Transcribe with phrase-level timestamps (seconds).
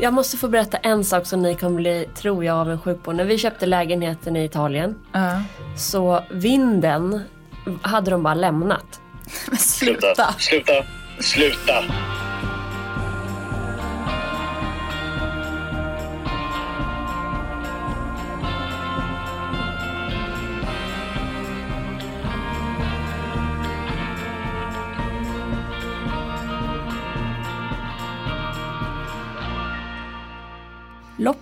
[0.00, 3.12] Jag måste få berätta en sak som ni kommer bli, tror jag, avundsjuk på.
[3.12, 5.42] När vi köpte lägenheten i Italien Ja.
[5.76, 7.20] så vinden
[7.82, 9.00] hade de bara lämnat.
[9.48, 10.00] Men Sluta.
[10.00, 10.34] sluta.
[10.38, 10.72] Sluta.
[11.20, 11.84] Sluta.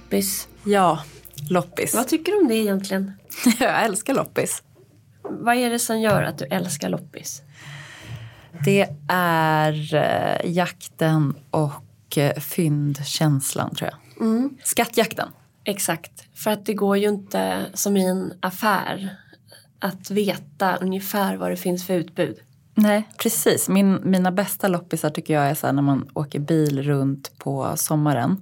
[0.08, 0.48] Loppis.
[0.64, 1.02] Ja,
[1.50, 1.94] loppis.
[1.94, 3.12] Vad tycker du om det egentligen?
[3.60, 4.62] Jag älskar loppis.
[5.22, 7.42] Vad är det som gör att du älskar loppis?
[8.64, 13.98] Det är eh, jakten och eh, fyndkänslan tror jag.
[14.64, 15.28] Skattjakten.
[15.64, 19.16] Exakt, för att det går ju inte som i en affär
[19.78, 22.38] att veta ungefär vad det finns för utbud.
[22.74, 23.68] Nej, precis.
[23.68, 28.40] Min, mina bästa loppisar tycker jag är så när man åker bil runt på sommaren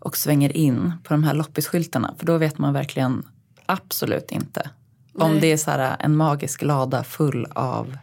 [0.00, 2.14] och svänger in på de här loppisskyltarna.
[2.18, 3.26] För då vet man verkligen
[3.66, 4.70] absolut inte
[5.14, 5.40] om Nej.
[5.40, 7.96] det är så här en magisk lada full av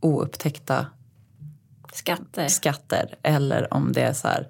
[0.00, 0.86] oupptäckta
[1.92, 2.48] Skatter.
[2.48, 4.48] skatter eller om det är så här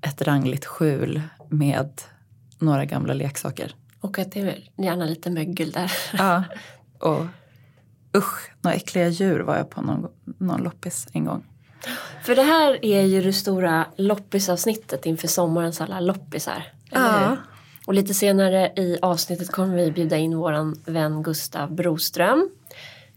[0.00, 2.02] ett rangligt skjul med
[2.58, 3.74] några gamla leksaker.
[4.00, 5.92] Och att det är gärna lite mögel där.
[6.12, 6.44] Ja.
[6.98, 7.24] Och
[8.16, 11.44] usch, några äckliga djur var jag på någon, någon loppis en gång.
[12.22, 16.72] För det här är ju det stora loppisavsnittet inför sommarens alla loppisar.
[16.90, 17.36] Ja.
[17.86, 22.50] Och lite senare i avsnittet kommer vi bjuda in våran vän Gustav Broström.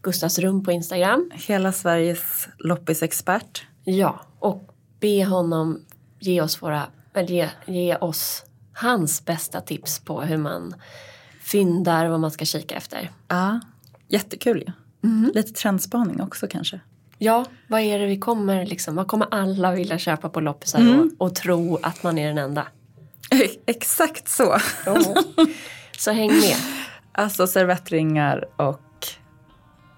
[0.02, 1.32] Gustavs rum på Instagram.
[1.34, 3.64] Hela Sveriges loppisexpert.
[3.84, 5.86] Ja, och be honom
[6.20, 6.88] ge oss, våra,
[7.28, 10.76] ge, ge oss hans bästa tips på hur man
[11.42, 13.12] fyndar vad man ska kika efter.
[13.28, 13.60] Ja,
[14.08, 14.72] jättekul ju.
[15.34, 16.80] Lite trendspaning också kanske.
[17.22, 21.26] Ja, vad är det vi kommer liksom, vad kommer alla vilja köpa på loppisar och,
[21.28, 22.68] och tro att man är den enda?
[23.66, 24.58] Exakt så.
[25.98, 26.56] Så häng med.
[27.12, 28.82] Alltså servettringar och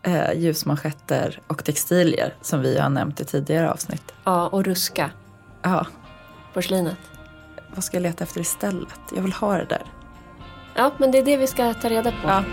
[0.03, 4.11] eh, ljusmanschetter och textilier som vi har nämnt i tidigare avsnitt.
[4.23, 5.11] Ja, och ruska
[5.61, 5.85] Ja,
[6.53, 6.97] porslinet.
[7.75, 8.99] vad ska jag leta efter istället?
[9.15, 9.83] Jag vill ha det där.
[10.75, 12.17] Ja, men det är det vi ska ta reda på.
[12.27, 12.43] Ja.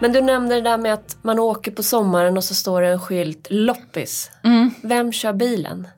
[0.00, 2.88] Men du nämnde det där med att man åker på sommaren och så står det
[2.88, 4.30] en skylt loppis.
[4.82, 5.88] Vem kör bilen?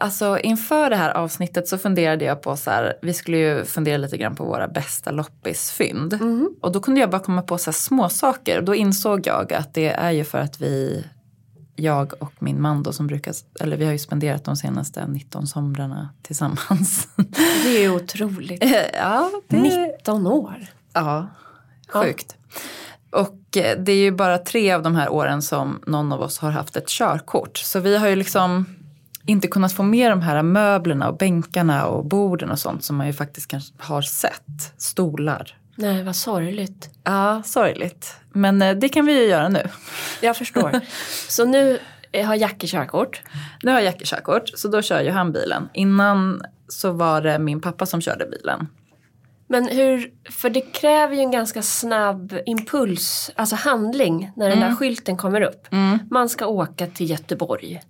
[0.00, 3.96] Alltså inför det här avsnittet så funderade jag på så här, vi skulle ju fundera
[3.96, 6.18] lite grann på våra bästa loppisfynd.
[6.60, 8.62] Och då kunde jag bara komma på så här små saker.
[8.62, 11.04] Då insåg jag att det är ju för att vi,
[11.76, 15.46] jag och min man då som brukar, eller vi har ju spenderat de senaste 19
[15.46, 17.08] somrarna tillsammans.
[17.64, 18.64] Det är otroligt.
[18.94, 19.56] ja, det,
[19.98, 20.66] 19 år.
[20.92, 21.26] ja,
[21.88, 22.36] sjukt.
[23.10, 26.38] Och eh, det är ju bara tre av de här åren som någon av oss
[26.38, 27.58] har haft ett körkort.
[27.58, 28.66] Så vi har ju liksom
[29.26, 33.06] inte kunnat få med de här möblerna och bänkarna och borden och sånt som man
[33.06, 34.72] ju faktiskt kanske har sett.
[34.76, 35.56] Stolar.
[35.74, 36.90] Nej, vad sorgligt.
[37.04, 38.16] Ja, sorgligt.
[38.32, 39.62] Men eh, det kan vi ju göra nu.
[40.20, 40.80] Jag förstår.
[41.28, 41.78] så nu
[42.12, 43.22] eh, har Jackie körkort.
[43.62, 45.68] Nu har Jackie körkort, så då kör ju han bilen.
[45.74, 48.68] Innan så var det min pappa som körde bilen.
[49.50, 54.74] Men hur, för det kräver ju en ganska snabb impuls, alltså handling när den där
[54.74, 55.66] skylten kommer upp.
[56.10, 57.82] Man ska åka till Göteborg.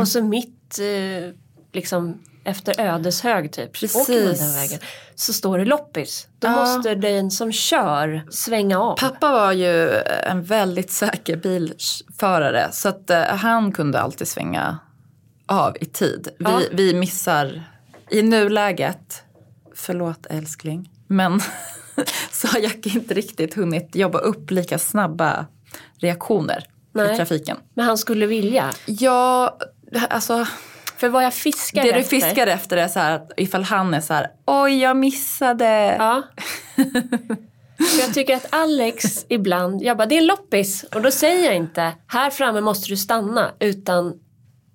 [0.00, 1.34] Och så mitt, eh,
[1.72, 4.38] liksom efter Ödeshög typ, åker man Precis.
[4.40, 4.78] den vägen.
[5.14, 6.28] Så står det loppis.
[6.38, 6.52] Då Ja.
[6.56, 8.96] måste den som kör svänga av.
[8.96, 9.90] Pappa var ju
[10.26, 14.78] en väldigt säker bilförare så att eh, han kunde alltid svänga
[15.46, 16.28] av i tid.
[16.38, 16.60] Vi, Ja.
[16.72, 17.62] vi missar
[18.10, 19.22] i nuläget,
[19.74, 21.40] förlåt älskling, men
[22.30, 25.46] så har Jack inte riktigt hunnit jobba upp lika snabba
[25.98, 27.12] reaktioner Nej.
[27.12, 27.56] i trafiken.
[27.74, 28.70] Men han skulle vilja.
[28.86, 29.58] Ja,
[30.10, 30.46] alltså
[30.96, 32.20] För vad jag fiskar det du efter.
[32.20, 35.96] fiskar efter är så här ifall han är så här, oj jag missade.
[35.98, 36.22] Ja.
[37.90, 41.44] För jag tycker att Alex ibland, jag bara det är en loppis och då säger
[41.44, 44.14] jag inte här framme måste du stanna utan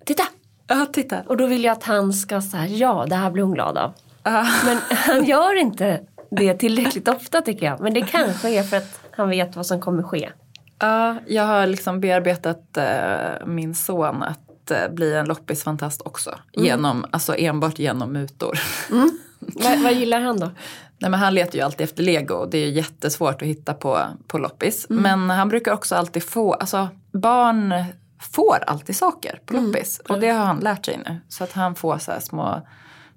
[0.04, 0.22] titta.
[0.68, 1.22] Ja, titta.
[1.26, 3.92] Och då vill jag att han ska säga ja det här blir hon glad av.
[4.22, 4.46] Ja.
[4.64, 6.00] Men han gör inte
[6.30, 7.80] det tillräckligt ofta tycker jag.
[7.80, 10.30] Men det kanske är för att han vet vad som kommer ske.
[10.78, 16.38] Ja, jag har liksom bearbetat eh, min son att eh, bli en loppisfantast också.
[16.52, 18.58] Genom, alltså enbart genom mutor.
[19.38, 20.50] vad, vad gillar han då?
[20.98, 23.74] Nej, men han letar ju alltid efter lego och det är ju jättesvårt att hitta
[23.74, 24.86] på, på loppis.
[24.88, 27.74] Men han brukar också alltid få, alltså barn
[28.20, 30.00] får alltid saker på loppis.
[30.08, 31.16] Och det har han lärt sig nu.
[31.28, 32.62] Så att han får så här små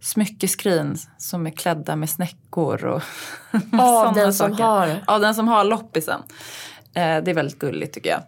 [0.02, 3.02] smyckeskrin som är klädda med snäckor och
[3.80, 4.64] Av den som saker.
[4.64, 5.04] har.
[5.08, 6.22] Av den som har loppisen.
[6.94, 8.22] Eh, det är väldigt gulligt tycker jag.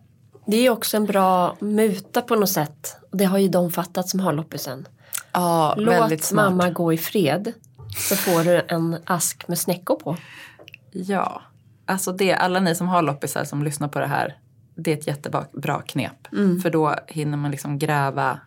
[0.45, 2.95] Det är också en bra muta på något sätt.
[3.12, 4.88] Det har ju de fattat som har loppisen.
[5.31, 6.51] Ja, väldigt Låt smart.
[6.51, 7.53] mamma gå i fred.
[7.97, 10.18] Så får du en ask med snäckor på.
[10.91, 11.41] Ja,
[11.85, 14.38] alltså det, alla ni som har loppisar som lyssnar på det här.
[14.75, 16.27] Det är ett jättebra bra knep.
[16.63, 18.39] För då hinner man liksom gräva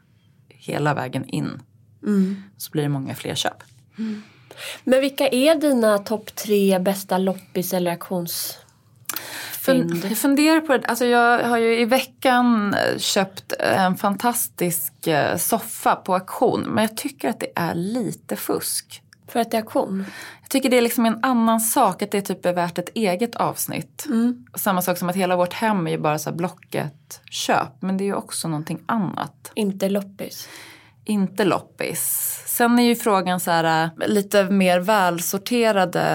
[0.49, 1.63] hela vägen in.
[2.57, 3.63] Så blir det många fler köp.
[4.85, 8.61] Men vilka är dina topp tre bästa loppis eller auktionsfynd?
[9.95, 10.87] Fun- jag funderar på det.
[10.87, 16.61] Alltså jag har ju i veckan eh, köpt en fantastisk eh, soffa på auktion.
[16.61, 19.01] Men jag tycker att det är lite fusk.
[19.29, 20.05] För att det är auktion?
[20.43, 23.37] Jag tycker det är liksom en annan sak att det typ är värt ett eget
[23.37, 24.07] avsnitt.
[24.55, 27.83] Samma sak som att hela vårt hem är ju bara så här blocket köp.
[27.83, 29.51] Men det är ju också någonting annat.
[29.55, 30.49] Inte loppis.
[31.05, 32.35] Inte loppis.
[32.47, 36.07] Sen är ju frågan så här äh, lite mer välsorterade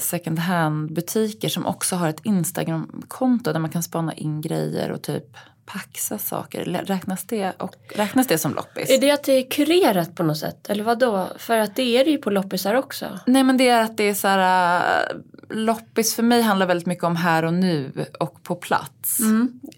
[0.00, 5.02] second hand butiker som också har ett Instagram-konto där man kan spana in grejer och
[5.02, 5.36] typ
[5.66, 6.64] paxa saker.
[6.64, 8.90] Räknas det, och, räknas det som loppis?
[8.90, 10.70] Är det att det är kurerat på något sätt?
[10.70, 11.28] Eller vad då?
[11.38, 13.18] För att det är det ju på loppisar också.
[13.26, 14.80] Nej men det är att det är så här
[15.10, 15.16] äh,
[15.48, 19.18] loppis för mig handlar väldigt mycket om här och nu och på plats.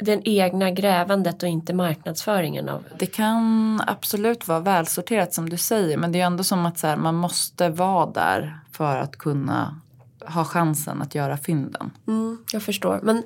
[0.01, 2.85] Den egna grävandet och inte marknadsföringen av.
[2.99, 6.87] Det kan absolut vara välsorterat som du säger men det är ändå som att så
[6.87, 9.81] här, man måste vara där för att kunna
[10.27, 11.91] ha chansen att göra fynden.
[12.07, 13.01] Mm, jag förstår.
[13.03, 13.23] Men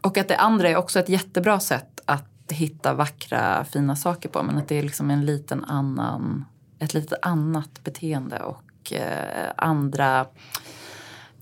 [0.00, 4.42] Och att det andra är också ett jättebra sätt att hitta vackra fina saker på
[4.42, 6.44] men att det är liksom en liten annan,
[6.78, 10.26] ett lite annat beteende och eh, andra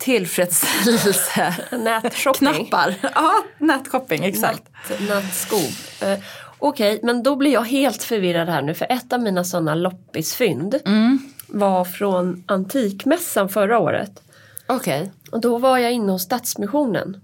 [0.05, 1.55] tillfredsställelse
[2.03, 2.49] nätshopping.
[2.55, 2.95] knappar.
[3.15, 4.63] Ja, nätshopping, exakt.
[5.09, 5.61] Nattskov.
[6.03, 6.19] Eh,
[6.59, 10.75] Okej, men då blir jag helt förvirrad här nu för ett av mina sådana loppisfynd
[10.87, 11.19] Mm.
[11.47, 14.23] var från Antikmässan förra året.
[14.67, 15.13] Okej.
[15.33, 17.21] Och då var jag inne hos Stadsmissionen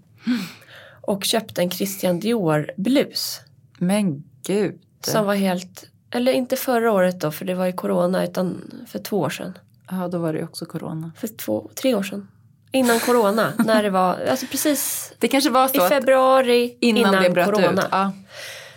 [1.00, 3.40] och köpte en Christian Dior blus.
[3.78, 4.80] Men gud.
[5.04, 8.98] Som var helt, eller inte förra året då för det var ju corona utan för
[8.98, 9.58] två år sedan.
[9.90, 11.12] Ja, då var det ju också corona.
[11.16, 12.28] För två, tre år sedan.
[12.72, 17.00] Innan corona, när det var, alltså precis Det kanske var i så att februari innan,
[17.00, 17.82] innan, det bröt corona.
[17.82, 17.88] ut.
[17.90, 18.12] Ja.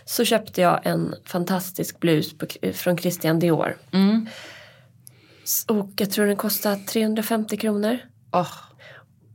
[0.05, 3.77] Så köpte jag en fantastisk blus på, från Christian Dior.
[3.91, 4.27] Mm.
[5.67, 7.97] Och jag tror den kostade 350 kronor.
[8.31, 8.53] Åh.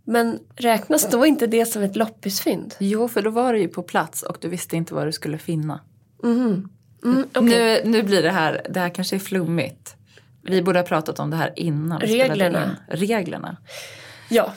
[0.05, 2.75] Men räknas då inte det som ett loppisfynd?
[2.79, 5.39] Jo, för då var du ju på plats och du visste inte vad du skulle
[5.39, 5.81] finna.
[6.25, 6.69] Mm,
[7.35, 7.83] okej.
[7.85, 9.97] Nu, nu blir det här, det här kanske är flummigt.
[10.43, 12.01] Vi borde ha pratat om det här innan.
[12.01, 12.77] Reglerna.
[12.89, 13.57] Reglerna.
[14.29, 14.53] Ja.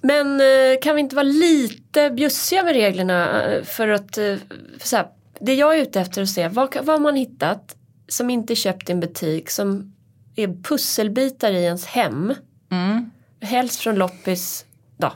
[0.00, 4.34] Men eh, kan vi inte vara lite bjussiga med reglerna eh, för att eh,
[4.82, 5.06] så här,
[5.40, 7.76] det jag är ute efter att se vad, vad har man hittat
[8.08, 9.92] som inte är köpt i en butik som
[10.36, 12.34] är pusselbitar i ens hem.
[12.70, 13.10] Mm.
[13.40, 14.64] Helst från loppis.
[14.96, 15.12] Då.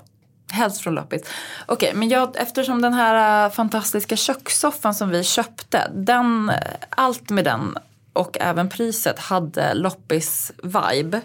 [0.50, 1.22] Helst från loppis.
[1.66, 6.52] Okej, men jag, eftersom den här fantastiska kökssoffan som vi köpte, den,
[6.88, 7.78] allt med den
[8.12, 11.20] och även priset hade loppis-vibe.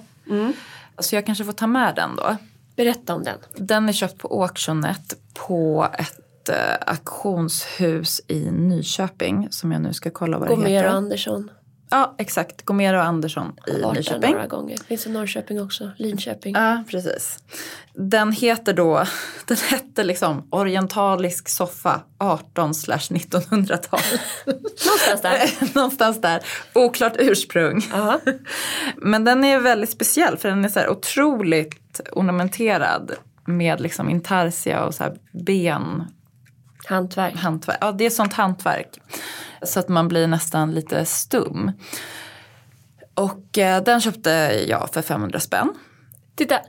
[0.99, 2.37] Så jag kanske får ta med den då.
[2.79, 3.37] Berätta om den.
[3.55, 6.55] Den är köpt på Auctionet på ett äh,
[6.87, 10.87] auktionshus i Nyköping som jag nu ska kolla vad det Gomér heter.
[10.87, 11.51] och Andersson.
[11.91, 12.65] Ja, exakt.
[12.65, 14.31] Gomér och Andersson i där Nyköping.
[14.31, 14.77] några gånger.
[14.77, 15.91] Finns i Norrköping också.
[15.97, 16.55] Linköping.
[16.55, 17.39] Ja, precis.
[17.93, 19.05] Den heter då,
[19.45, 23.99] den hette liksom orientalisk soffa 18 1900-tal.
[24.45, 25.73] Någonstans där.
[25.75, 26.43] Någonstans där.
[26.73, 27.81] Oklart ursprung.
[27.91, 28.19] Ja.
[28.97, 33.11] Men den är väldigt speciell för den är så här otroligt ornamenterad
[33.45, 36.03] med liksom intarsia och så här ben
[36.85, 37.35] Hantverk.
[37.35, 37.77] hantverk.
[37.81, 38.99] Ja, det är sånt hantverk.
[39.63, 41.71] Så att man blir nästan lite stum.
[43.13, 44.29] Och eh, den köpte
[44.67, 45.73] jag för 500 spänn.
[46.35, 46.59] Titta.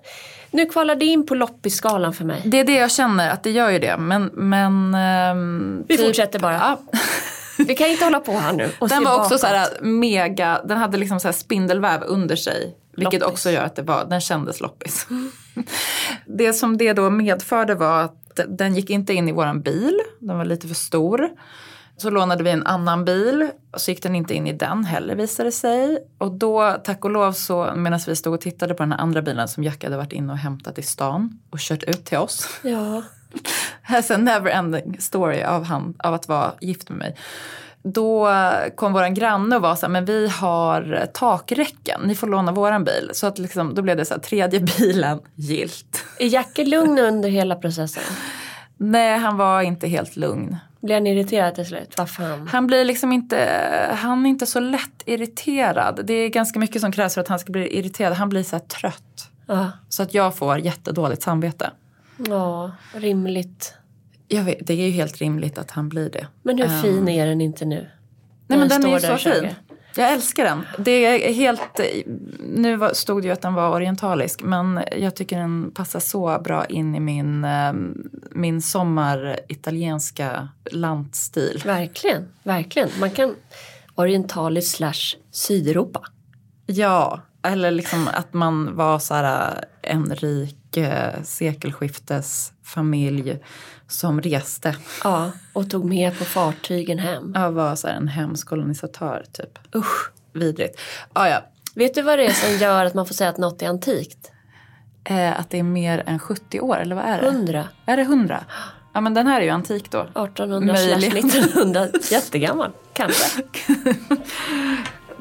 [0.50, 2.42] Nu kvalar det in på loppisskalan för mig.
[2.44, 3.97] Det är det jag känner, att det gör ju det.
[3.97, 6.54] Men, men ehm, Vi fortsätter bara.
[6.54, 6.80] Ja,
[7.59, 10.78] Vi kan inte hålla på här nu och den var också så här mega, den
[10.78, 12.76] hade liksom så här spindelväv under sig.
[12.97, 13.32] Vilket Loppis.
[13.32, 15.06] också gör att det var, den kändes loppis.
[16.26, 20.00] det som det då medförde var att den gick inte in i våran bil.
[20.18, 21.28] Den var lite för stor.
[22.00, 25.14] Så lånade vi en annan bil och så gick den inte in i den heller
[25.14, 25.99] visade det sig.
[26.19, 29.23] Och då tack och lov så medan vi stod och tittade på den här andra
[29.23, 32.49] bilen som Jack hade varit inne och hämtat i stan och kört ut till oss.
[32.62, 33.02] Ja.
[33.83, 37.16] Has a never ending story av, han, av att vara gift med mig.
[37.83, 38.35] Då
[38.75, 42.85] kom våran granne och var så här, men vi har takräcken, ni får låna våran
[42.85, 43.11] bil.
[43.12, 46.04] Så att liksom, då blev det så här, tredje bilen gilt.
[46.19, 48.02] Är Jacke lugn under hela processen?
[48.76, 50.57] Nej, han var inte helt lugn.
[50.80, 51.94] Blir han irriterad till slut?
[51.99, 52.49] Vad fan?
[52.49, 53.37] Han blir liksom inte,
[53.99, 56.00] han är inte så lätt irriterad.
[56.04, 58.12] Det är ganska mycket som krävs för att han ska bli irriterad.
[58.12, 59.30] Han blir så trött.
[59.46, 61.70] Ja, Så att jag får jättedåligt samvete.
[62.28, 63.75] ja rimligt.
[64.28, 66.26] Jag vet, det är ju helt rimligt att han blir det.
[66.42, 67.76] Men hur Ehm, fin är den inte nu?
[68.46, 69.49] Nej men När den är ju så fin.
[69.94, 70.66] Jag älskar den.
[70.78, 71.80] Det är helt,
[72.38, 76.64] nu stod det ju att den var orientalisk men jag tycker den passar så bra
[76.64, 77.73] in i min, eh,
[78.30, 81.62] min sommar-italienska landstil.
[81.64, 82.88] Verkligen, verkligen.
[83.00, 83.35] Man kan
[83.94, 86.02] orientaliskt slash Sydeuropa.
[86.66, 93.38] Ja, eller liksom att man var så här en rik eh, sekelskiftesfamilj
[93.88, 94.76] som reste.
[95.04, 97.32] Ja, och tog med på fartygen hem.
[97.35, 99.59] Jag var så här en hemskolonisatör typ.
[99.76, 100.11] Usch.
[100.32, 100.80] Vidrigt.
[101.12, 103.62] Ah, ja, Vet du vad det är som gör att man får säga att något
[103.62, 104.32] är antikt?
[105.04, 107.26] eh, att det är mer än 70 år, eller vad är det?
[107.26, 108.44] 100, Är det 100?
[108.92, 110.00] Ja men den här är ju antik då.
[110.00, 111.16] 1800 slash Möjligen.
[111.28, 111.88] 1900.
[112.11, 113.42] Jättegammal, kanske.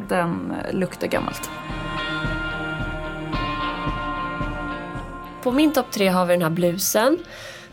[0.10, 1.50] Den luktar gammalt.
[5.44, 7.18] På min topp tre har vi den här blusen.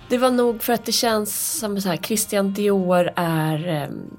[0.09, 4.11] Det var nog för att det känns som så här, Christian Dior är ehm,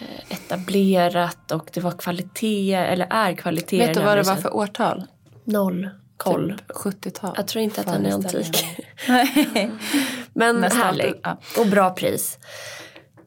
[0.00, 4.56] eh, etablerat och det var kvalitet, eller är kvalitet Vet du vad det var för
[4.56, 5.04] årtal?
[5.44, 6.54] Noll koll.
[6.58, 7.34] Typ 70-tal.
[7.36, 8.66] Jag tror inte att den är antik.
[10.32, 11.20] Men Nästan härlig.
[11.22, 11.38] ja.
[11.58, 12.38] Och bra pris.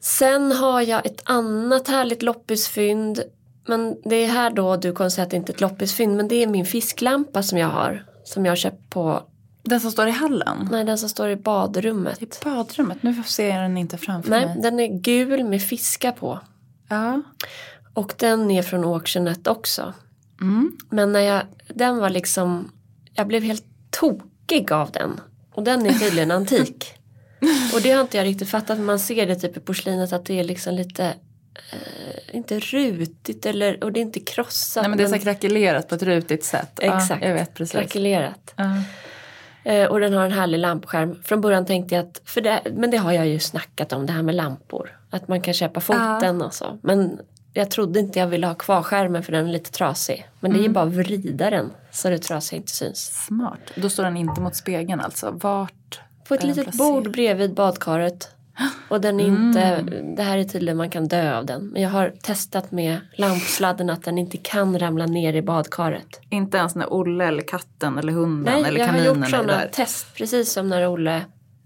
[0.00, 3.22] Sen har jag ett annat härligt loppisfynd.
[3.66, 6.16] Men det är här då du kommer säga att det inte är ett loppisfynd.
[6.16, 8.04] Men det är min fisklampa som jag har.
[8.24, 9.22] Som jag har köpt på,
[9.62, 10.68] Den som står i hallen?
[10.70, 12.22] nej den som står i badrummet.
[12.22, 13.02] I badrummet?
[13.02, 14.56] Nu ser jag den inte framför Nej, mig.
[14.62, 16.40] den är gul med fiskar på.
[16.88, 17.22] Ja.
[17.94, 19.92] Och den är från Auctionet också.
[20.40, 20.76] Mm.
[20.90, 22.72] Men när jag, den var liksom,
[23.14, 25.20] jag blev helt tokig av den.
[25.54, 26.94] Och den är tydligen antik.
[27.74, 28.76] Och det har inte jag riktigt fattat.
[28.76, 31.04] Men man ser det typ i porslinet att det är liksom lite,
[31.72, 34.82] eh, inte rutigt eller, och det är inte krossat.
[34.82, 36.78] Nej men det är så krackelerat på ett rutigt sätt.
[36.80, 37.22] Exakt.
[37.22, 37.72] Ja, jag vet precis.
[37.72, 38.54] krackelerat.
[38.56, 38.64] Ja.
[39.68, 41.22] Eh, och den har en härlig lampskärm.
[41.24, 44.12] Från början tänkte jag att, för det, men det har jag ju snackat om det
[44.12, 44.98] här med lampor.
[45.10, 46.78] Att man kan köpa foten och så.
[46.82, 47.18] Men
[47.52, 50.28] jag trodde inte jag ville ha kvar skärmen för den är lite trasig.
[50.40, 50.60] Men Mm.
[50.60, 53.24] det är ju bara att vrida den så det trasiga inte syns.
[53.26, 53.58] Smart.
[53.76, 55.30] Då står den inte mot spegeln alltså.
[55.30, 56.92] Vart På ett litet placerad?
[56.92, 58.28] bord bredvid badkaret.
[58.88, 59.82] Och den är inte,
[60.16, 61.66] det här är tydligen man kan dö av den.
[61.68, 66.20] Men jag har testat med lampsladden att den inte kan ramla ner i badkaret.
[66.30, 69.30] Inte ens när Olle eller katten eller hunden Nej, eller jag har kaninen gjort är
[69.30, 69.68] sådana där.
[69.72, 70.14] test.
[70.14, 71.22] Precis som när Olle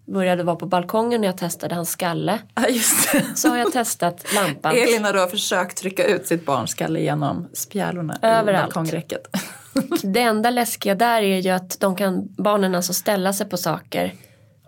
[0.06, 2.38] började vara på balkongen när jag testade hans skalle.
[2.54, 3.24] Ja just det.
[3.34, 4.72] Så har jag testat lampan.
[4.76, 8.74] Elin har då försökt trycka ut sitt barns skalle genom spjälorna i Överallt.
[8.74, 9.26] balkongräcket.
[10.02, 14.14] Det enda läskiga där är ju att de kan, barnen alltså ställa sig på saker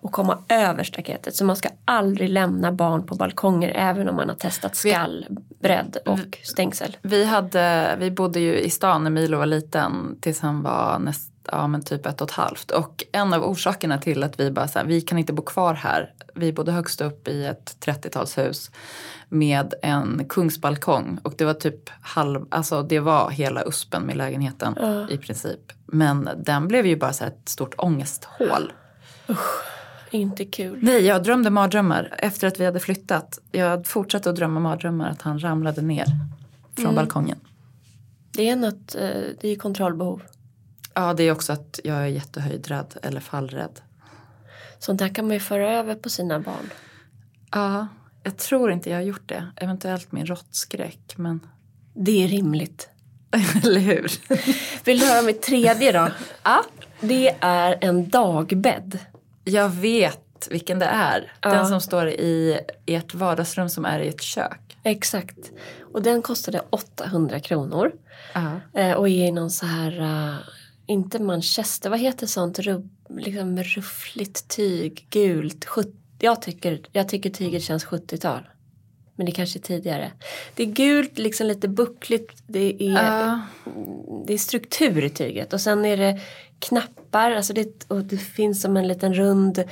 [0.04, 1.34] och komma över staketet.
[1.34, 5.26] Så man ska aldrig lämna barn på balkonger även om man har testat skall,
[5.62, 6.96] bredd och stängsel.
[7.02, 11.30] Vi, hade, vi bodde ju i stan när Milo var liten tills han var näst,
[11.52, 12.70] ja, men typ ett och ett halvt.
[12.70, 15.74] Och en av orsakerna till att vi bara så här, vi kan inte bo kvar
[15.74, 16.12] här.
[16.34, 18.70] Vi bodde högst upp i ett 30-talshus
[19.28, 21.18] med en kungsbalkong.
[21.22, 24.78] Och det var typ halv, alltså det var hela uspen med lägenheten
[25.10, 25.72] i princip.
[25.86, 28.72] Men den blev ju bara så här ett stort ångesthål.
[30.14, 30.78] Inte kul.
[30.82, 33.38] Nej, jag drömde mardrömmar efter att vi hade flyttat.
[33.52, 36.06] Jag fortsatte att drömma mardrömmar att han ramlade ner
[36.76, 37.38] från balkongen.
[38.32, 39.08] Det är något, eh,
[39.40, 40.22] det är kontrollbehov.
[40.94, 43.80] Ja, det är också att jag är jättehöjdrädd eller fallrädd.
[44.78, 46.70] Sånt där kan man ju föra över på sina barn.
[47.50, 47.86] Ja,
[48.22, 49.46] jag tror inte jag har gjort det.
[49.56, 51.40] Eventuellt min råttskräck, men...
[51.94, 52.88] Det är rimligt.
[53.64, 54.12] eller hur?
[54.84, 56.08] Vill du höra mitt tredje då?
[56.42, 56.64] Ja.
[57.00, 58.98] Det är en dagbädd.
[59.44, 61.32] Jag vet vilken det är.
[61.40, 61.50] Ja.
[61.50, 64.76] Den som står i ert vardagsrum som är i ett kök.
[64.82, 65.52] Exakt.
[65.92, 67.92] Och den kostade 800 kronor.
[68.34, 68.80] Ja.
[68.80, 70.34] Eh, och är i någon så här, eh,
[70.86, 77.30] inte manchester, vad heter sånt rubb, liksom ruffligt tyg, gult, 70, jag tycker, jag tycker
[77.30, 78.48] tyget känns 70-tal.
[79.16, 80.10] Men det kanske är tidigare.
[80.54, 83.40] Det är gult, liksom lite buckligt, det är, Ja.
[84.26, 85.52] det är struktur i tyget.
[85.52, 86.20] Och sen är det
[86.58, 89.64] knappar, alltså det, och det finns som en liten rund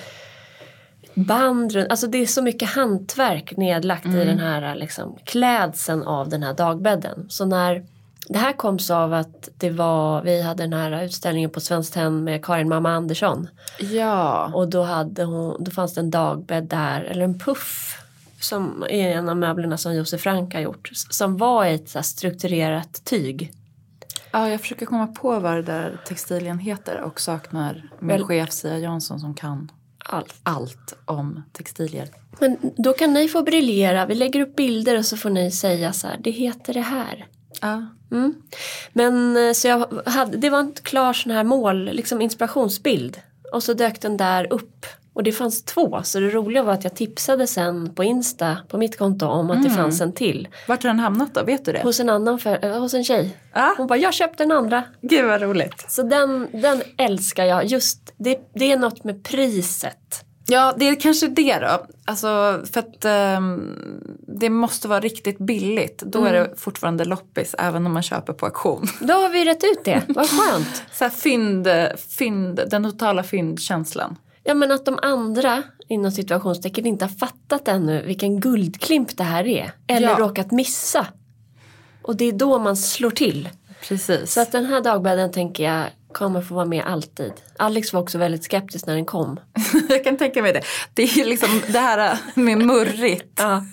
[1.15, 6.29] band runt, alltså det är så mycket hantverk nedlagt i den här liksom, klädseln av
[6.29, 7.27] den här dagbädden.
[7.29, 7.85] Så när
[8.29, 11.95] det här kom så av att det var, vi hade den här utställningen på Svenskt
[11.95, 13.49] Tenn med Karin Mamma Andersson.
[13.81, 14.51] Ja.
[14.55, 17.99] Och då, hade hon, då fanns det en dagbädd där, eller en puff.
[18.41, 20.91] Som är en av möblerna som Josef Frank har gjort.
[20.93, 23.53] Som var i ett strukturerat tyg.
[24.33, 28.53] Ja, jag försöker komma på vad det där textilien heter och saknar min Väl- chef
[28.53, 29.71] Sia Jansson som kan.
[30.05, 30.35] allt.
[30.43, 32.09] allt om textilier.
[32.41, 34.07] Men då kan ni få briljera.
[34.07, 37.27] Vi lägger upp bilder och så får ni säga så här, det heter det här.
[37.61, 37.87] Ja.
[38.11, 38.35] Mm.
[38.93, 43.21] Men eh, så jag hade, det var en klar sån här mål, liksom inspirationsbild.
[43.53, 44.87] Och så dök den där upp.
[45.15, 48.79] Och det fanns två, så det roliga var att jag tipsade sen på Insta, på
[48.79, 50.49] mitt konto, om att det fanns en till.
[50.69, 51.43] Vart har den hamnat då?
[51.43, 51.83] Vet du det?
[51.83, 53.37] Hos en annan, för, äh, hos en tjej.
[53.53, 53.75] Ja.
[53.77, 54.85] Hon bara, jag köpte den andra.
[55.01, 55.85] Gud vad roligt.
[55.89, 57.65] Så den, den älskar jag.
[57.65, 60.25] Just, det, det är något med priset.
[60.47, 61.87] Ja, det är kanske det då.
[62.05, 63.77] Alltså, för att ehm,
[64.41, 66.03] det måste vara riktigt billigt.
[66.07, 68.87] Då är det fortfarande loppis även om man köper på auktion.
[69.01, 70.83] Då har vi rätt ut det, vad skönt.
[70.93, 71.69] Så här fynd,
[72.19, 74.17] fynd, den totala fyndkänslan.
[74.45, 79.47] Ja men att de andra inom situationstecken inte har fattat ännu vilken guldklimp det här
[79.47, 79.73] är.
[79.87, 80.17] Eller Ja.
[80.19, 81.07] råkat missa.
[82.03, 83.49] Och det är då man slår till.
[83.89, 84.33] Precis.
[84.33, 87.33] Så att den här dagbädden tänker jag kommer få vara med alltid.
[87.57, 89.41] Alex var också väldigt skeptisk när den kom.
[89.89, 90.63] jag kan tänka mig det.
[90.95, 93.65] Det är liksom det här med murrigt Ja.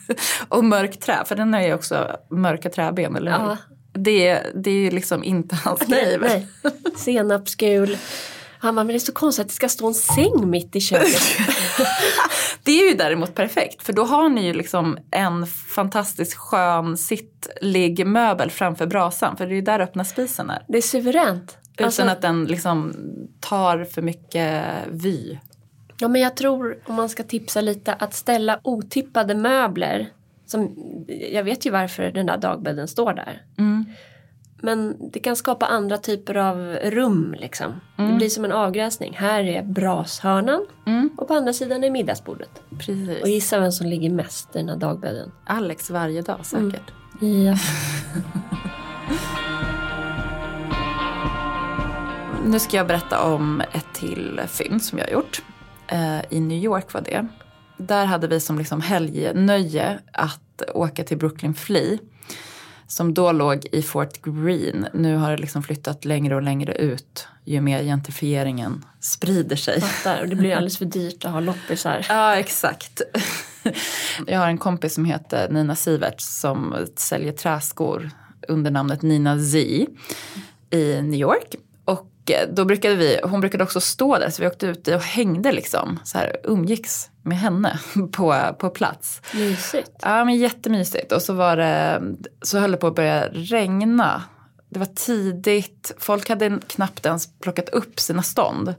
[0.50, 1.24] och mörkt trä.
[1.26, 3.48] För den har ju också mörka träben, eller hur?
[3.48, 3.58] Ja.
[3.94, 6.18] Det, det är ju liksom inte hans grej.
[6.22, 6.48] Nej.
[6.98, 7.98] Senapsgul.
[8.62, 10.80] Han bara, men det är så konstigt att det ska stå en säng mitt i
[10.80, 11.22] köket.
[12.64, 18.08] Det är ju däremot perfekt för då har ni ju liksom en fantastiskt skön sittlig
[18.08, 20.64] möbel framför brasan för det är ju där öppna spisen är.
[20.68, 21.58] Det är suveränt.
[21.74, 22.96] Utan Alltså, att den liksom
[23.40, 25.38] tar för mycket vy.
[26.00, 30.10] Ja men jag tror om man ska tipsa lite att ställa otippade möbler.
[30.46, 30.76] Som,
[31.32, 33.42] jag vet ju varför den där dagbädden står där.
[34.62, 37.82] Men det kan skapa andra typer av rum liksom.
[37.96, 39.14] Det blir som en avgränsning.
[39.18, 40.66] Här är brashörnan
[41.18, 42.62] och på andra sidan är middagsbordet.
[42.80, 43.22] Precis.
[43.22, 45.32] Och gissa vem som ligger mest i den här dagbädden.
[45.46, 46.92] Alex varje dag säkert.
[47.20, 47.58] Ja.
[52.46, 55.42] Nu ska jag berätta om ett till fynd som jag har gjort.
[55.88, 57.28] Eh, I New York var det.
[57.78, 61.98] Där hade vi som liksom helgnöje att åka till Brooklyn Flea.
[62.90, 64.90] Som då låg i Fort Greene.
[64.94, 69.82] Nu har det liksom flyttat längre och längre ut ju mer gentrifieringen sprider sig.
[69.82, 70.22] Fattar.
[70.22, 72.06] Och det blir alldeles för dyrt att ha loppisar.
[72.10, 73.02] Ja, exakt.
[74.28, 78.10] Jag har en kompis som heter Nina Sivert som säljer träskor
[78.48, 79.58] under namnet Nina Z
[80.70, 81.56] i New York.
[82.52, 86.00] Då brukade vi, hon brukade också stå där så vi åkte ut och hängde liksom,
[86.04, 87.80] så här umgicks med henne
[88.12, 89.22] på, på plats.
[89.34, 89.92] Mysigt.
[90.02, 92.02] Ja men jättemysigt och så var det,
[92.42, 94.24] så höll det på att börja regna.
[94.70, 98.76] Det var tidigt, folk hade knappt ens plockat upp sina stånd.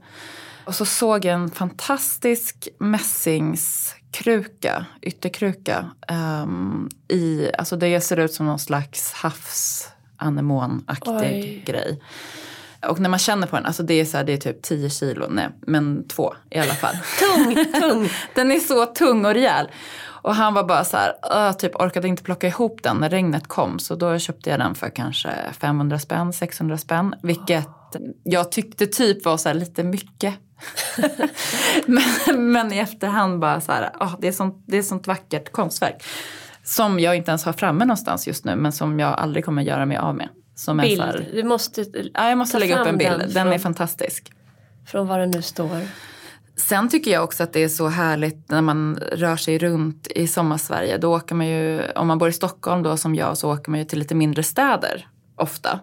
[0.65, 5.91] Och så såg jag en fantastisk mässingskruka, ytterkruka.
[6.09, 12.01] ehm, i, alltså det ser ut som någon slags havsanemonaktig grej.
[12.87, 14.91] Och när man känner på den, alltså det är, så här, det är typ 10
[14.91, 16.95] kilo, nej men två i alla fall.
[17.19, 18.11] Tung, tung.
[18.35, 19.69] Den är så tung och rejäl.
[20.23, 23.79] Och han var bara så här, typ orkade inte plocka ihop den när regnet kom.
[23.79, 27.15] Så då köpte jag den för kanske 500 spänn, 600 spänn.
[27.23, 27.69] Vilket
[28.25, 30.35] jag tyckte typ var så här lite mycket.
[31.87, 35.53] men, men i efterhand bara så här, "Åh, det, är sånt, det är sånt vackert
[35.53, 36.05] konstverk.
[36.63, 39.87] Som jag inte ens har framme någonstans just nu men som jag aldrig kommer göra
[39.87, 40.29] mig av med.
[40.61, 41.29] Som en så här, Bild.
[41.35, 43.19] Du måste ja, jag måste lägga upp en bild.
[43.19, 44.33] den Den är fantastisk.
[44.87, 45.81] från var den nu står.
[46.57, 50.27] Sen tycker jag också att det är så härligt när man rör sig runt i
[50.27, 50.99] sommarsverige.
[50.99, 53.81] Då åker man ju, om man bor i Stockholm då som jag, så åker man
[53.81, 55.81] ju till lite mindre städer ofta.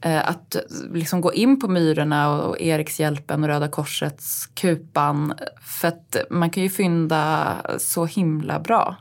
[0.00, 0.56] Eh, Att
[0.92, 5.34] liksom gå in på Myrorna och Erikshjälpen och Röda Korsets Kupan.
[5.62, 8.96] För att man kan ju fynda så himla bra.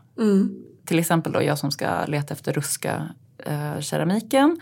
[0.85, 3.09] Till exempel då jag som ska leta efter ruska
[3.45, 4.59] eh, keramiken.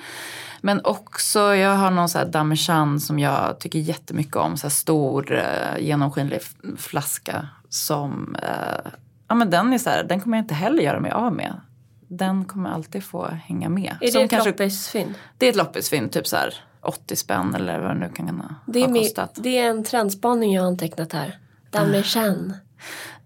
[0.61, 4.57] Men också, jag har någon så här damejeanne som jag tycker jättemycket om.
[4.57, 6.39] Så stor eh, genomskinlig
[6.77, 8.91] flaska som, eh,
[9.27, 11.61] ja men den är så här, den kommer jag inte heller göra mig av med.
[12.07, 13.95] Den kommer alltid få hänga med.
[14.01, 15.13] Är Som det ett kanske, loppisfynd?
[15.37, 18.55] det är ett loppisfynd, typ så här 80 spänn eller vad det nu kan ha
[18.65, 19.31] Det är, ha kostat.
[19.35, 21.37] det är en trendspaning jag har antecknat här.
[21.71, 22.53] Damejeanne.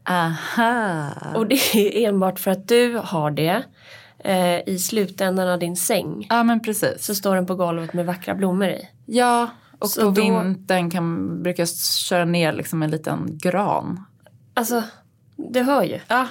[0.10, 1.10] Aha.
[1.36, 3.63] Och det är enbart för att du har det
[4.23, 6.27] eh, i slutändan av din säng.
[6.29, 7.05] Ja men precis.
[7.05, 8.89] Så står den på golvet med vackra blommor i.
[9.05, 14.05] Ja, och Så på då- vintern kan, brukar jag köra ner liksom en liten gran.
[14.53, 14.84] Alltså,
[15.36, 15.99] du hör ju.
[16.07, 16.27] Ja,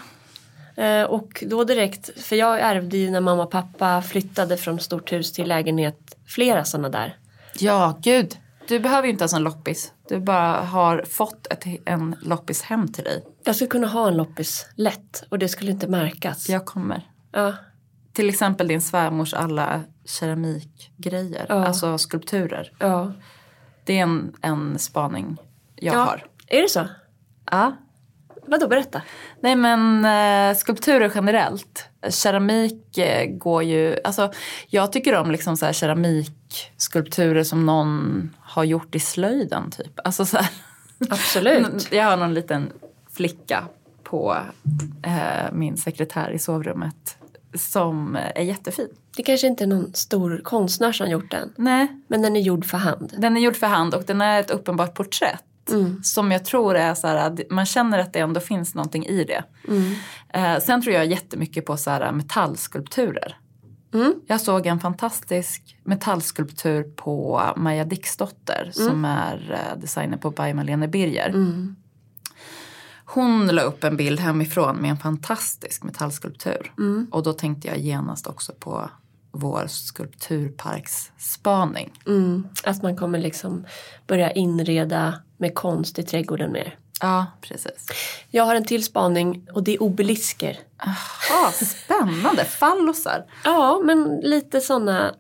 [0.77, 5.13] Eh, och då direkt, för jag ärvde ju när mamma och pappa flyttade från stort
[5.13, 7.17] hus till lägenhet flera sådana där.
[7.59, 8.37] ja gud.
[8.69, 9.93] Du behöver ju inte ens en loppis.
[10.09, 13.25] Du bara har fått ett, en loppis hem till dig.
[13.45, 16.49] Jag skulle kunna ha en loppis lätt och det skulle inte märkas.
[16.49, 17.09] Jag kommer.
[17.33, 17.55] Ja.
[18.13, 21.47] Till exempel din svärmors alla keramikgrejer.
[21.49, 21.67] Ja.
[21.67, 22.73] Alltså skulpturer.
[22.79, 23.13] ja.
[23.85, 25.37] Det är en, en spaning
[25.77, 25.99] jag ja.
[25.99, 26.27] har.
[26.47, 26.87] Är det så?
[27.51, 27.77] Ja.
[28.47, 29.03] vadå berätta?
[29.41, 31.89] Nej men eh, skulpturer generellt.
[32.11, 34.33] Keramik eh, går ju, alltså
[34.69, 40.01] jag tycker om liksom så här keramikskulpturer som någon har gjort i slöjden typ.
[40.05, 40.51] Alltså så här,
[41.11, 41.93] Absolut.
[41.93, 42.73] jag har någon liten
[43.13, 43.65] flicka
[44.03, 44.37] på
[45.03, 47.17] eh, min sekretär i sovrummet
[47.55, 48.89] som är jättefin.
[49.17, 51.53] Det kanske inte är någon stor konstnär som gjort den.
[51.57, 53.15] Nej, Men den är gjord för hand.
[53.19, 55.45] den är gjord för hand och den är ett uppenbart porträtt.
[55.71, 56.03] Mm.
[56.03, 59.45] Som jag tror är så att man känner att det ändå finns någonting i det.
[59.69, 59.95] Mm.
[60.29, 63.37] Eh, sen tror jag jättemycket på så här metallskulpturer.
[63.95, 64.15] Mm.
[64.27, 70.89] Jag såg en fantastisk metallskulptur på Maja Dixdotter som är eh, designer på By Malene
[70.89, 71.29] Birger.
[73.13, 76.73] Hon la upp en bild hemifrån med en fantastisk metallskulptur.
[76.79, 77.07] Mm.
[77.11, 78.91] Och då tänkte jag genast också på
[79.33, 81.93] vår skulpturparksspaning.
[82.07, 82.49] Mm.
[82.65, 83.67] Att man kommer liksom
[84.07, 86.79] börja inreda med konst i trädgården mer.
[87.01, 87.87] Ja, precis.
[88.31, 90.59] Jag har en till spaning och det är obelisker.
[90.79, 92.45] Jaha, spännande.
[92.45, 93.25] Fallosar.
[93.45, 95.15] Ja, men lite sådana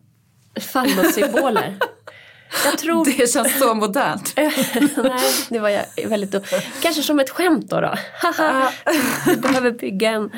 [0.60, 1.78] fallossymboler.
[2.64, 3.04] Jag tror...
[3.04, 4.32] Det känns så modernt.
[4.36, 6.44] Nej, det var jag väldigt dumt.
[6.82, 7.80] Kanske som ett skämt då.
[7.80, 7.94] då.
[9.26, 10.30] Du behöver bygga en,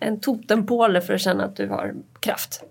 [0.00, 2.62] en totempåle för att känna att du har kraft.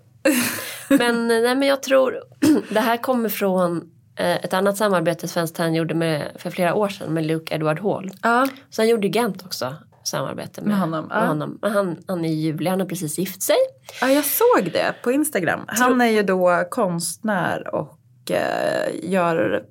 [0.88, 2.22] Men, nej, men jag tror
[2.70, 6.88] det här kommer från eh, ett annat samarbete Svenskt Tenn gjorde med, för flera år
[6.88, 8.10] sedan med Luke Edward Hall.
[8.22, 8.48] Ja.
[8.70, 9.74] Sen gjorde Gent också
[10.04, 11.26] samarbete med, Med honom, med ja.
[11.26, 11.58] honom.
[11.62, 13.56] Han, han är i juli, han har precis gift sig.
[14.00, 15.60] ja, jag såg det på Instagram.
[15.66, 17.98] Han är ju då konstnär och
[19.02, 19.64] gör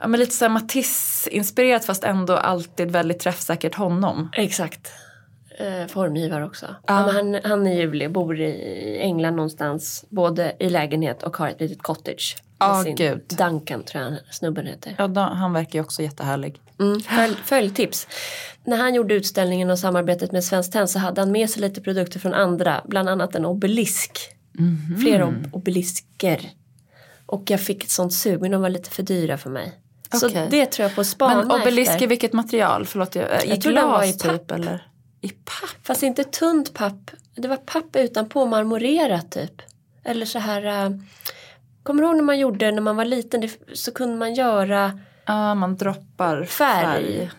[0.00, 4.30] ja, men lite så här Matisse-inspirerat fast ändå alltid väldigt träffsäkert honom.
[4.36, 4.92] Exakt.
[5.58, 6.66] Eh, formgivare också.
[6.86, 7.06] Ja.
[7.06, 10.04] men han, han är i juli, bor i England någonstans.
[10.08, 12.36] Både i lägenhet och har ett litet cottage.
[12.58, 13.20] Ja, sin gud.
[13.28, 14.94] Duncan tror jag snubben heter.
[14.98, 16.60] Ja, då, han verkar ju också jättehärlig.
[16.80, 18.06] Mm, följ, följtips.
[18.64, 21.80] När han gjorde utställningen och samarbetet med Svenskt Tenn så hade han med sig lite
[21.80, 22.80] produkter från andra.
[22.84, 24.18] Bland annat en obelisk.
[25.02, 26.50] Flera ob- obelisker.
[27.30, 29.72] Och jag fick ett sånt sug men de var lite för dyra för mig.
[30.12, 30.48] Så Okej.
[30.50, 32.04] det tror jag på att spana Men obelisk efter.
[32.04, 32.86] i vilket material?
[32.86, 34.50] Förlåt, jag, i Jag tror glas var i typ papp.
[34.50, 34.86] eller?
[35.20, 35.86] I papp?
[35.86, 37.10] Fast inte tunt papp.
[37.34, 39.62] Det var papp utanpå marmorerat typ.
[40.04, 40.84] Eller så här.
[40.86, 40.90] äh,
[41.82, 43.40] kommer du ihåg när man gjorde när man var liten?
[43.40, 46.84] Det, så kunde man göra Ja, man droppar färg.
[46.84, 47.30] färg.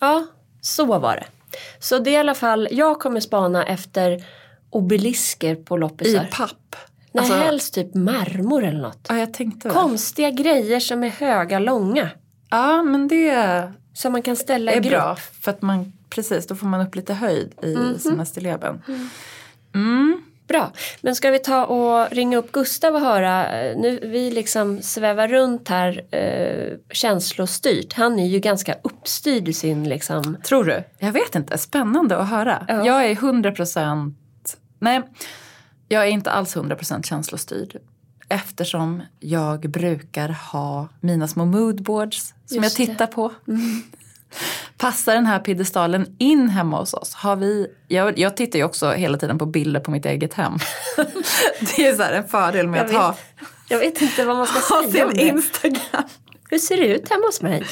[0.00, 0.26] Ja,
[0.60, 1.26] så var det.
[1.78, 4.24] Så det är i alla fall, jag kommer spana efter
[4.70, 6.28] obelisker på I loppisar.
[6.32, 6.76] papp?
[7.16, 9.06] Nej, Alltså- helst typ marmor eller något.
[9.08, 9.68] Ja, jag tänkte.
[9.68, 12.10] Konstiga grejer som är höga, långa.
[12.50, 13.62] Ja, men det
[13.94, 14.92] Som man kan ställa i är grupp.
[14.92, 15.16] bra.
[15.40, 17.98] För att man, precis, då får man upp lite höjd i Mhm.
[17.98, 18.82] sina stilleben.
[19.74, 20.22] Mm.
[20.48, 23.42] Bra, men ska vi ta och ringa upp Gustav och höra,
[23.76, 27.92] nu vi liksom svävar runt här eh, känslostyrt.
[27.92, 30.84] Han är ju ganska uppstyrd i sin liksom, Tror du?
[30.98, 31.58] Jag vet inte.
[31.58, 32.64] Spännande att höra.
[32.68, 32.86] Ja.
[32.86, 34.14] Jag är 100%
[34.78, 35.02] Nej,
[35.88, 37.76] jag är inte alls 100% känslostyrd.
[38.28, 42.92] Eftersom jag brukar ha mina små moodboards som Just jag det.
[42.92, 43.32] tittar på.
[44.78, 47.14] Passar den här piedestalen in hemma hos oss?
[47.14, 50.52] Har vi, jag, jag tittar ju också hela tiden på bilder på mitt eget hem.
[51.76, 53.18] det är så här en fördel med Jag att ha, vet,
[53.68, 55.22] jag vet inte vad man ska ha sin det.
[55.22, 56.02] Instagram.
[56.50, 57.64] Hur ser det ut hemma hos mig?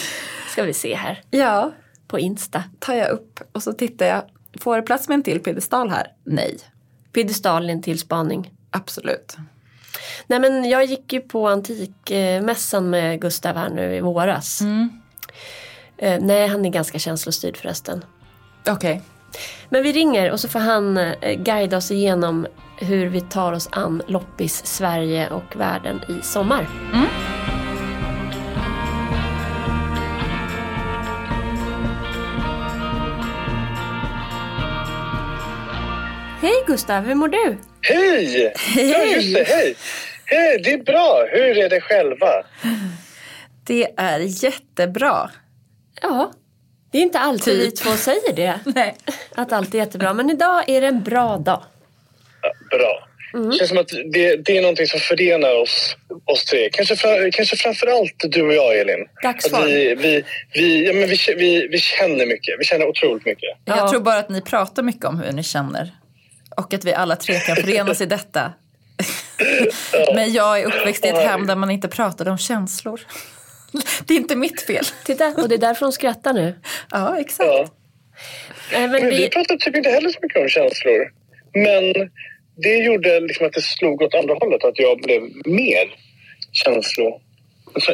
[0.48, 1.72] Ska vi se här Ja,
[2.09, 2.64] på Insta.
[2.79, 4.22] tar jag upp och så tittar jag.
[4.61, 6.07] Får det plats med en till piedestal här?
[6.24, 6.59] Nej,
[7.14, 8.50] Piedestalen till spaning.
[8.70, 9.37] absolut.
[10.27, 14.61] Nej men jag gick ju på antikmässan med Gustav här nu i våras.
[14.61, 15.00] Mm.
[15.98, 18.05] Eh, nej han är ganska känslostyrd förresten.
[18.68, 19.03] Okej.
[19.68, 22.46] Men vi ringer och så får han eh, guida oss igenom
[22.79, 26.68] hur vi tar oss an loppis Sverige och världen i sommar.
[36.45, 37.59] Hej Gustav, hur mår du?
[37.81, 38.53] Hej!
[38.77, 39.45] Ja, just det.
[39.45, 39.75] Hej!
[40.25, 41.27] Hej, det är bra.
[41.31, 42.29] Hur är det själva?
[43.67, 45.31] Det är jättebra.
[46.03, 46.33] Ja,
[46.93, 47.67] det är inte alltid Typ.
[47.67, 48.61] vi två säger det.
[48.75, 48.95] Nej.
[49.35, 51.63] Att allt är jättebra, men idag är det en bra dag.
[52.43, 53.09] Ja, bra.
[53.35, 53.51] Mm.
[53.51, 56.69] Det känns som att det, det är någonting som förenar oss, oss tre.
[56.73, 59.07] Kanske, fra, kanske framför allt du och jag, Elin.
[59.23, 59.67] Dagsform.
[59.67, 62.55] Vi, vi, vi, ja, men vi, vi, vi känner mycket.
[62.59, 63.59] Vi känner otroligt mycket.
[63.65, 63.77] Ja.
[63.77, 65.93] Jag tror bara att ni pratar mycket om hur ni känner.
[66.57, 68.53] Och att vi alla tre kan förenas i detta.
[70.14, 73.01] Men jag är uppväxt i ett hem där man inte pratade om känslor.
[74.07, 74.85] Det är inte mitt fel.
[75.05, 76.55] Titta, och det är därför hon skrattar nu.
[76.90, 77.51] Ja, exakt.
[77.51, 77.69] Ja.
[78.73, 81.11] Men vi vi, pratar typ inte heller så mycket om känslor.
[81.55, 82.11] Men
[82.57, 84.64] det gjorde liksom att det slog åt andra hållet.
[84.64, 85.95] Att jag blev mer
[86.53, 87.21] känslo...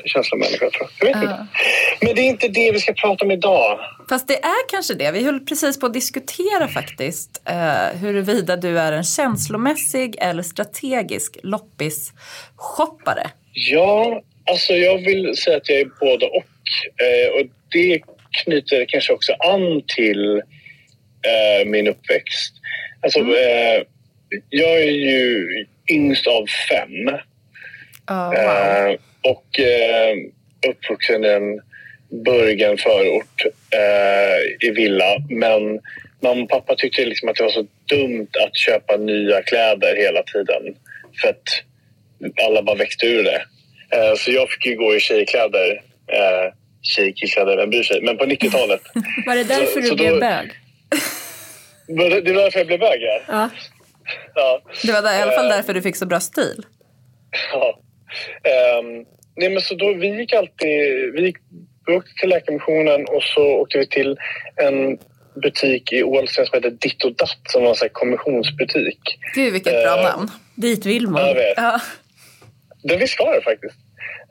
[0.04, 1.08] känslomänniska tror jag.
[1.08, 1.46] jag vet inte.
[2.00, 3.78] Men det är inte det vi ska prata om idag.
[4.08, 5.10] Fast det är kanske det.
[5.12, 11.36] Vi höll precis på att diskutera faktiskt eh, huruvida du är en känslomässig eller strategisk
[11.42, 13.30] loppis-shoppare.
[13.52, 16.44] Ja, alltså jag vill säga att jag är både och.
[17.04, 18.00] Eh, och det
[18.44, 20.36] knyter kanske också an till
[21.26, 22.54] eh, min uppväxt.
[23.02, 23.32] Alltså, Mm.
[23.32, 23.82] eh,
[24.48, 25.46] jag är ju
[25.90, 27.08] yngst av fem.
[28.10, 28.96] Oh, wow.
[29.22, 30.14] Och eh,
[30.70, 31.60] uppvuxen i en
[32.24, 35.16] Bergen förort eh, i villa.
[35.30, 35.80] Men
[36.22, 40.22] mamma och pappa tyckte liksom att det var så dumt att köpa nya kläder hela
[40.22, 40.62] tiden.
[41.22, 41.42] För att
[42.46, 43.42] alla bara växte ur det.
[43.96, 45.82] Eh, så jag fick ju gå i tjejkläder.
[46.12, 46.52] Eh,
[46.82, 48.02] tjej, killkläder, vem bryr sig?
[48.02, 48.80] Men på 90-talet.
[49.26, 50.50] Var det därför Så- du så blev då- bög?
[51.86, 53.20] Det var därför jag blev bög, ja.
[53.28, 53.50] Ja.
[54.34, 54.62] ja.
[54.84, 56.64] Det var där, i alla fall Eh, därför du fick så bra stil.
[57.52, 57.80] Ja.
[58.44, 59.04] Ehm,
[59.36, 61.12] nej men så då, vi gick alltid...
[61.14, 61.36] Vi, gick,
[61.86, 64.16] vi åkte till Läkarmissionen och så åkte vi till
[64.56, 64.98] en
[65.42, 68.98] butik i Ålsten som heter Ditt och Datt som var en kommissionsbutik.
[69.34, 70.28] Gud vilket bra Eh, namn.
[70.54, 71.26] Dit vill man.
[71.26, 71.54] Jag vet.
[71.56, 71.80] Ja.
[72.82, 73.76] Den visst var det faktiskt.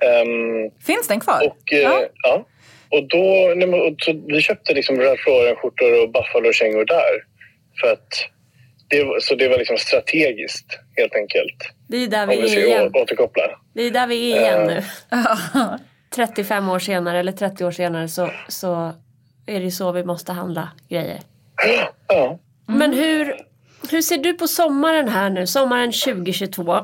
[0.05, 1.47] Ehm, Finns den kvar?
[1.47, 2.03] och, eh, Ja.
[2.23, 2.45] ja.
[2.91, 7.23] Och då, nej, men, och så vi köpte liksom Ralph Lauren-skjortor och Buffalo-kängor där.
[7.81, 8.07] För att
[8.89, 11.55] det, var- så det var liksom strategiskt, helt enkelt.
[11.87, 12.91] Det är där Om vi vi är igen.
[12.95, 13.43] återkoppla.
[13.73, 14.75] Det är där vi är igen Eh.
[15.53, 15.77] nu.
[16.15, 18.93] 35 år senare eller 30 år senare så, så
[19.45, 21.19] är det så vi måste handla grejer.
[22.07, 22.39] Ja.
[22.65, 23.35] Men hur,
[23.91, 25.47] hur ser du på sommaren här nu?
[25.47, 26.73] Sommaren 2022.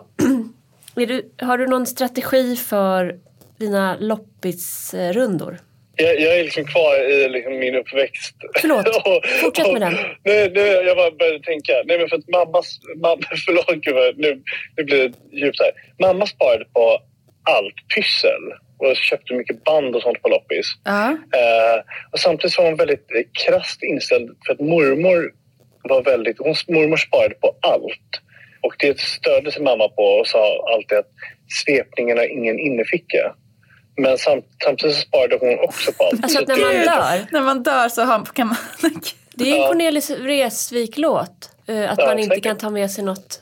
[0.97, 3.15] Är du, har du någon strategi för
[3.57, 5.59] dina loppisrundor?
[5.95, 8.35] Jag, jag är liksom kvar i liksom min uppväxt.
[8.55, 9.93] Förlåt, Och- fortsätt med den.
[10.23, 11.73] Nu, nu, jag bara började tänka.
[11.85, 12.79] Nej, men för att mammas...
[12.95, 14.41] Mamma, förlåt, gud, nu,
[14.77, 15.71] nu blir det djupt här.
[16.07, 16.99] Mamma sparade på
[17.49, 18.43] allt pyssel
[18.77, 20.65] och köpte mycket band och sånt på loppis.
[20.83, 21.09] Ja.
[21.11, 21.79] Eh,
[22.11, 25.31] och samtidigt var hon väldigt eh, krasst inställd för att mormor
[25.83, 26.37] var väldigt...
[26.39, 28.21] Hon, mormor sparade på allt.
[28.61, 31.11] Och det störde sig mamma på och sa alltid att
[31.65, 33.35] svepningen har ingen innerficka.
[33.97, 36.23] Men samt, samtidigt så sparade hon också på allt.
[36.23, 37.25] Alltså Så att när man dör.
[37.31, 38.57] När man dör så har, kan man...
[39.37, 39.67] Det är ju en Ja.
[39.67, 41.49] Cornelis Vreeswijk-låt.
[41.67, 42.43] eh, Att Ja, man inte säkert.
[42.43, 43.39] kan ta med sig något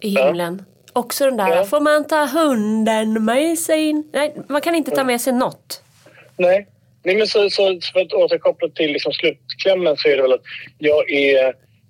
[0.00, 0.26] i Ja.
[0.26, 0.64] himlen.
[0.92, 1.64] Också den där, Ja.
[1.64, 4.10] får man ta hunden med sig in?
[4.12, 5.82] Nej, man kan inte ta med sig något.
[6.36, 6.66] Nej.
[7.04, 10.42] Nej men så, så för att återkoppla till liksom slutklämmen så är det väl att
[10.78, 11.46] jag är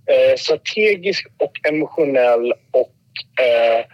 [0.07, 2.93] eh, strategisk och emotionell och
[3.45, 3.85] eh,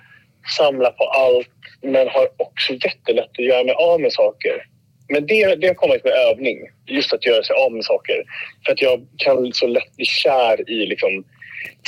[0.57, 1.49] samlar på allt
[1.83, 4.65] men har också jättelätt att göra mig av med saker.
[5.09, 8.25] Men det, det har kommit med övning, just att göra sig av med saker.
[8.67, 11.25] För att jag kan så lätt bli kär i liksom,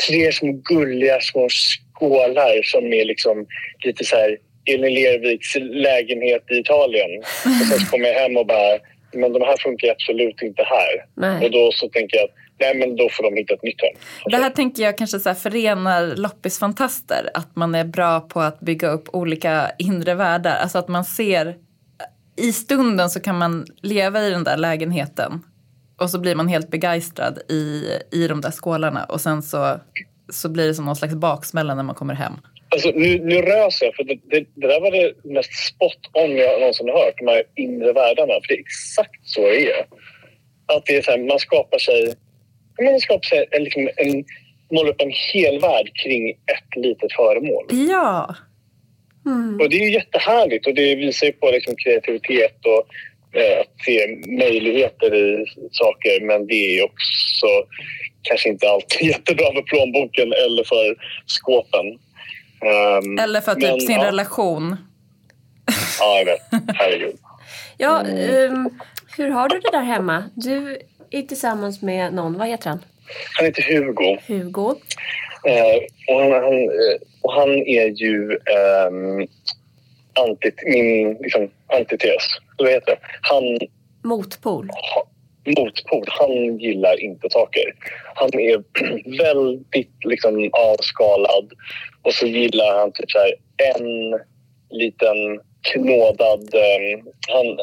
[0.06, 3.46] tre små gulliga små skålar som är liksom
[3.84, 7.18] lite så här Elin Lerviks lägenhet i Italien.
[7.18, 8.78] Och sen så kommer jag hem och bara,
[9.12, 11.04] men de här funkar absolut inte här.
[11.14, 11.44] Nej.
[11.44, 12.28] Och då så tänker jag,
[12.60, 14.02] nej men då får de hitta ett nytt hem.
[14.24, 17.30] Det här tänker jag kanske så här förenar loppisfantaster.
[17.34, 20.56] Att man är bra på att bygga upp olika inre världar.
[20.56, 21.56] Alltså att man ser
[22.36, 25.42] i stunden så kan man leva i den där lägenheten.
[25.98, 29.04] Och så blir man helt begeistrad i, i de där skålarna.
[29.04, 29.80] Och sen så,
[30.32, 32.32] så blir det som någon slags baksmälla när man kommer hem.
[32.68, 36.36] Alltså, nu, nu rös jag, för det, det, det där var det mest spot on
[36.36, 37.14] jag någonsin har hört.
[37.18, 38.32] De här inre världarna.
[38.32, 39.86] För det är exakt så det är.
[40.66, 42.14] Att det är så här, man skapar sig...
[42.84, 44.24] Man skapar sig en, liksom, en,
[44.72, 47.64] målar upp en hel värld kring ett litet föremål.
[47.70, 48.34] Ja,
[49.26, 49.60] Mm.
[49.60, 52.86] Och det är ju jättehärligt och det visar ju på liksom kreativitet och
[53.40, 54.06] eh, att se
[54.38, 56.26] möjligheter i saker.
[56.26, 57.46] Men det är ju också
[58.22, 61.86] kanske inte alltid jättebra för plånboken eller för skåpen.
[62.62, 64.06] Ehm, eller för typ men, sin ja.
[64.06, 64.76] relation.
[66.00, 66.40] Ja, jag vet.
[66.74, 67.16] Herregud.
[67.78, 68.70] Ja, ehm,
[69.16, 70.24] hur har du det där hemma?
[70.34, 70.78] Du
[71.10, 72.78] är tillsammans med någon, vad heter han?
[73.36, 74.18] Han heter Hugo.
[74.26, 74.74] Hugo.
[75.46, 75.76] Eh,
[76.14, 79.26] och, han, han, eh, och han är ju ehm,
[80.28, 82.22] antit, min liksom, antites.
[82.58, 82.98] Eller vad heter det?
[83.22, 83.58] Han
[84.04, 84.68] Motpol.
[84.94, 85.06] ha-
[85.58, 86.04] motpol.
[86.08, 87.74] Han gillar inte saker.
[88.14, 88.62] Han är
[89.22, 91.52] väldigt liksom, avskalad
[92.02, 93.34] och så gillar han typ så här,
[93.74, 94.20] en
[94.70, 95.40] liten
[95.72, 96.54] knådad...
[96.54, 97.58] Eh, han,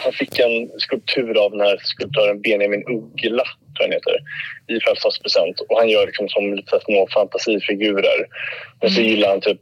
[0.00, 4.16] han fick en skulptur av den här skulptören Benjamin Uggla, tror han heter,
[4.68, 5.60] i födelsedagspresent.
[5.60, 8.26] Och han gör liksom som lite små fantasifigurer.
[8.80, 9.60] Och så gillar han typ...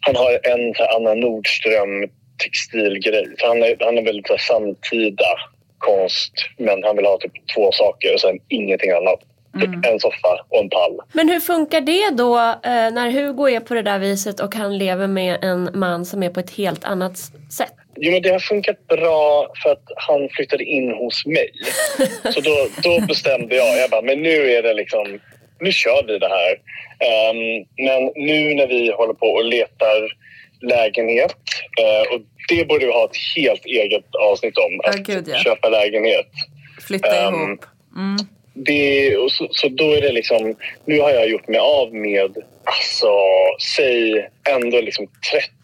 [0.00, 2.10] Han har en så Anna Nordström
[2.42, 3.26] textilgrej.
[3.38, 5.32] Han, är, han är väldigt så samtida
[5.78, 9.20] konst, men han vill ha typ två saker och sen ingenting annat.
[9.60, 11.00] Typ en soffa och en pall.
[11.12, 14.78] Men hur funkar det då eh, när Hugo är på det där viset och han
[14.78, 17.18] lever med en man som är på ett helt annat
[17.52, 17.72] sätt?
[17.96, 21.50] Jo, men det har funkat bra för att han flyttade in hos mig.
[22.34, 25.18] Så då, då bestämde jag, jag bara, men nu är det liksom,
[25.60, 26.52] nu kör vi det här.
[27.30, 30.16] Um, men nu när vi håller på och letar
[30.60, 31.36] lägenhet
[31.80, 35.36] uh, och det borde vi ha ett helt eget avsnitt om, att gud, ja.
[35.36, 36.30] köpa lägenhet.
[36.86, 37.64] Flytta Ehm, ihop.
[37.96, 38.16] Mm.
[38.58, 42.36] Det, och så, så då är det liksom, nu har jag gjort mig av med,
[42.64, 43.08] alltså,
[43.76, 45.06] säg ändå liksom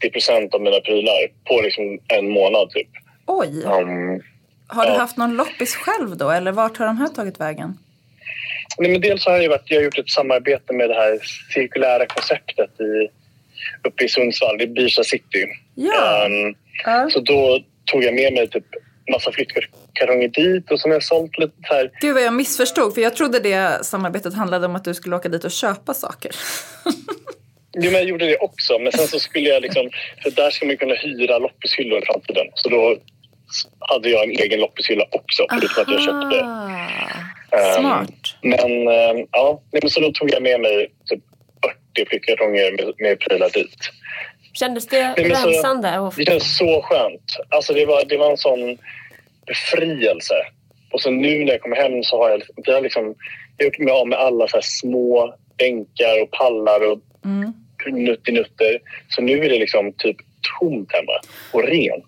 [0.01, 2.89] 30 procent av mina prylar på liksom en månad typ.
[3.27, 4.23] Oj, Um,
[4.67, 4.99] har du ja.
[4.99, 7.79] haft någon loppis själv då eller vart har de här tagit vägen?
[8.79, 11.19] nej, men dels har jag, varit, jag har gjort ett samarbete med det här
[11.55, 13.09] cirkulära konceptet i,
[13.89, 15.47] uppe i Sundsvall, i Byrsa city.
[15.75, 16.27] Ja.
[16.27, 17.09] Um, Ja.
[17.11, 18.65] så då tog jag med mig typ
[19.13, 19.82] massa flyttkartonger
[20.35, 21.91] dit och har jag sålt lite här.
[22.01, 25.29] Gud vad jag missförstod för jag trodde det samarbetet handlade om att du skulle åka
[25.29, 26.31] dit och köpa saker.
[27.75, 29.91] Jo, men jag gjorde det också, men sen så skulle jag liksom,
[30.23, 32.47] för där ska man kunna hyra loppishyllor i framtiden.
[32.55, 32.97] Så då
[33.79, 36.39] hade jag en egen loppishylla också, förutom att jag köpte.
[37.57, 38.37] Ehm, Smart.
[38.43, 41.21] Men ehm, ja, men så då tog jag med mig typ
[41.95, 43.91] 40 flyttkartonger med, med prylar dit.
[44.53, 46.11] Kändes det rensande?
[46.17, 47.37] Det känns så skönt.
[47.49, 48.79] Alltså det var, det var en sån
[49.47, 50.35] befrielse.
[50.93, 53.05] Och så nu när jag kommer hem så har jag, jag har liksom,
[53.59, 57.53] har gjort mig av med alla så här små bänkar och pallar och Mm.
[58.05, 58.79] nuttinutter.
[59.09, 60.17] Så nu är det liksom typ
[60.61, 61.13] tomt hemma
[61.53, 62.05] och rent.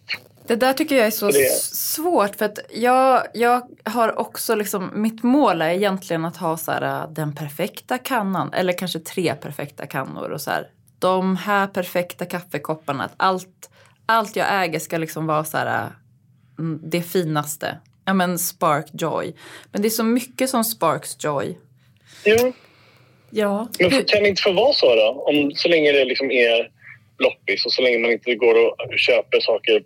[0.47, 4.91] Det där tycker jag är så Det- svårt för att jag, jag har också liksom,
[4.95, 9.35] mitt mål är egentligen att ha så här, äh, den perfekta kannan eller kanske tre
[9.35, 10.69] perfekta kannor och så här,
[10.99, 13.05] de här perfekta kaffekopparna.
[13.05, 13.71] Att allt,
[14.07, 15.91] allt jag äger ska liksom vara så här, äh,
[16.83, 17.79] det finaste.
[18.05, 19.33] Ja men spark joy.
[19.73, 21.59] Men det är så mycket som sparks joy.
[22.25, 22.53] Jo,
[23.31, 23.69] Ja.
[23.79, 25.25] men för- kan det inte få vara så då?
[25.29, 26.71] Om, så länge det liksom är
[27.19, 29.83] loppis och så länge man inte går och köper saker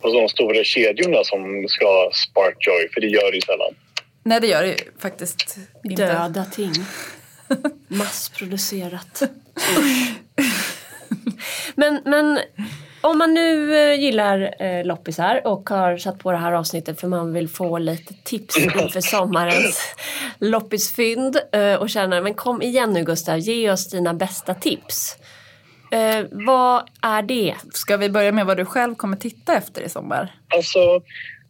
[0.00, 3.74] på de stora kedjorna som ska spark joy, för det gör det ju sällan.
[4.22, 6.06] Nej det gör det ju faktiskt inte.
[6.06, 6.72] Döda ting.
[7.88, 9.22] Massproducerat.
[11.74, 12.38] men, men
[13.00, 17.08] om man nu eh, gillar eh, loppisar och har satt på det här avsnittet för
[17.08, 19.94] man vill få lite tips inför sommarens
[20.38, 25.16] loppisfynd eh, och känner men kom igen nu Gustav, ge oss dina bästa tips.
[25.92, 27.54] Eh, vad är det?
[27.72, 30.34] Ska vi börja med vad du själv kommer titta efter i sommar?
[30.54, 31.02] Alltså,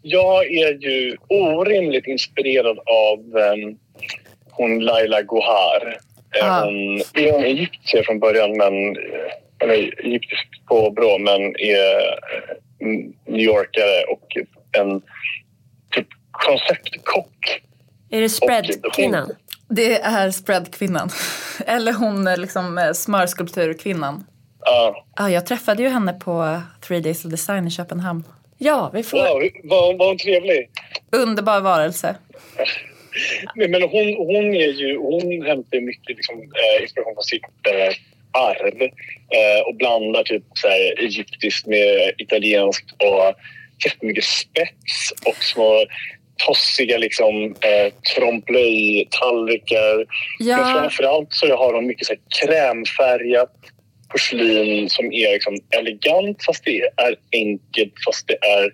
[0.03, 3.79] jag är ju orimligt inspirerad av um,
[4.51, 5.87] hon Laila Gohar.
[5.89, 6.01] Eh,
[6.43, 6.65] Ah.
[6.65, 12.57] Hon är egyptier från början, men eh, eller egyptisk påbrå, men är eh,
[13.27, 14.37] New Yorkare och
[14.73, 15.03] en
[15.91, 17.63] typ konceptkock.
[18.11, 19.31] Är det spreadkvinnan?
[19.69, 21.09] Det är spreadkvinnan.
[21.67, 24.25] Eller hon är liksom eh, smörskulpturkvinnan.
[24.65, 28.25] Ja, Ah, jag träffade ju henne på Three Days of Design i Köpenhamn.
[28.59, 29.19] Ja, vi får...
[29.19, 30.71] wow, vad, vad hon trevlig.
[31.13, 32.17] Underbar varelse.
[33.55, 37.43] Men hon, hon, är ju, hon hämtar mycket liksom, eh, inspiration från sitt
[38.33, 43.35] arv eh, och blandar typ så här, egyptiskt med italienskt och
[43.85, 45.87] jättemycket spets och små
[46.47, 49.97] tossiga liksom, eh, trompe-l'œil-tallrikar.
[50.39, 53.53] Men Ja, framförallt så har hon mycket så här, krämfärgat
[54.09, 58.73] porslin som är liksom, elegant fast det är enkelt fast det är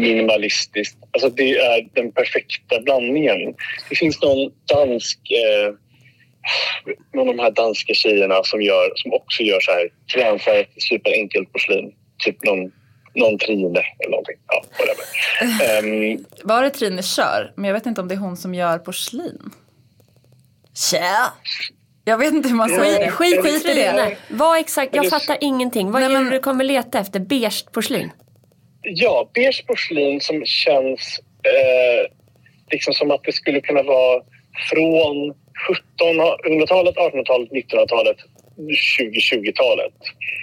[0.00, 0.98] minimalistiskt.
[1.10, 3.54] Alltså det är den perfekta blandningen.
[3.88, 5.18] Det finns någon dansk...
[5.30, 5.74] Eh,
[7.14, 11.52] någon av de här danska tjejerna som, gör, som också gör så här krämfärgat superenkelt
[11.52, 11.94] porslin.
[12.18, 12.72] Typ någon,
[13.14, 14.36] någon Trine eller någonting.
[14.46, 15.04] Ja, whatever.
[16.14, 17.52] Ehm, var det Trine Kör?
[17.56, 19.38] Men jag vet inte om det är hon som gör porslin.
[20.90, 21.32] Tja!
[22.04, 23.10] Jag vet inte hur man säger det.
[23.10, 24.16] Skit, Skit i det.
[24.30, 25.90] Vad exakt, jag fattar ingenting.
[25.90, 27.20] Vad Nej, är det du kommer leta efter?
[27.20, 28.10] Beige porslin?
[28.82, 32.10] Ja, beige porslin som känns eh,
[32.70, 34.22] liksom som att det skulle kunna vara
[34.70, 35.34] från
[35.68, 38.16] 1700-talet, 1800-talet, 1900-talet,
[39.00, 39.92] 2020-talet.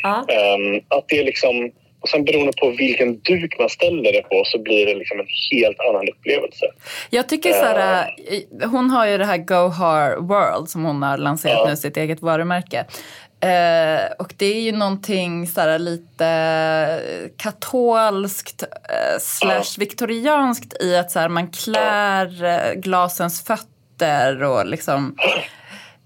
[0.04, 0.26] Ja.
[0.28, 1.72] Ehm, att det är liksom,
[2.02, 5.26] och sen beroende på vilken duk man ställer det på så blir det liksom en
[5.52, 6.66] helt annan upplevelse.
[7.10, 8.10] Jag tycker så här,
[8.60, 11.70] eh, hon har ju det här Go Har World som hon har lanserat Ja.
[11.70, 12.86] nu, sitt eget varumärke.
[13.44, 17.00] Eh, och det är ju någonting så här, lite
[17.38, 23.68] katolskt eh, slash viktorianskt i att så här, man klär glasens fötter
[24.44, 25.16] och liksom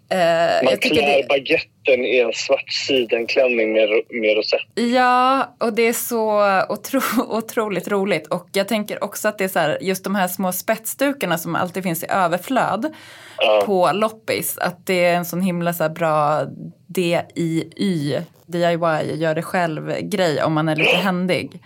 [0.09, 4.59] Eh, Man klär det, baguetten i en svart sidenklänning med, med rosett.
[4.93, 7.01] ja, och det är så otro,
[7.37, 8.27] otroligt roligt.
[8.27, 11.55] Och jag tänker också att det är så här, just de här små spetsdukarna som
[11.55, 12.93] alltid finns i överflöd
[13.37, 13.63] Ja.
[13.65, 14.57] på loppis.
[14.57, 16.41] Att det är en sån himla så bra
[16.87, 21.59] DIY, DIY, gör det själv-grej om man är lite händig.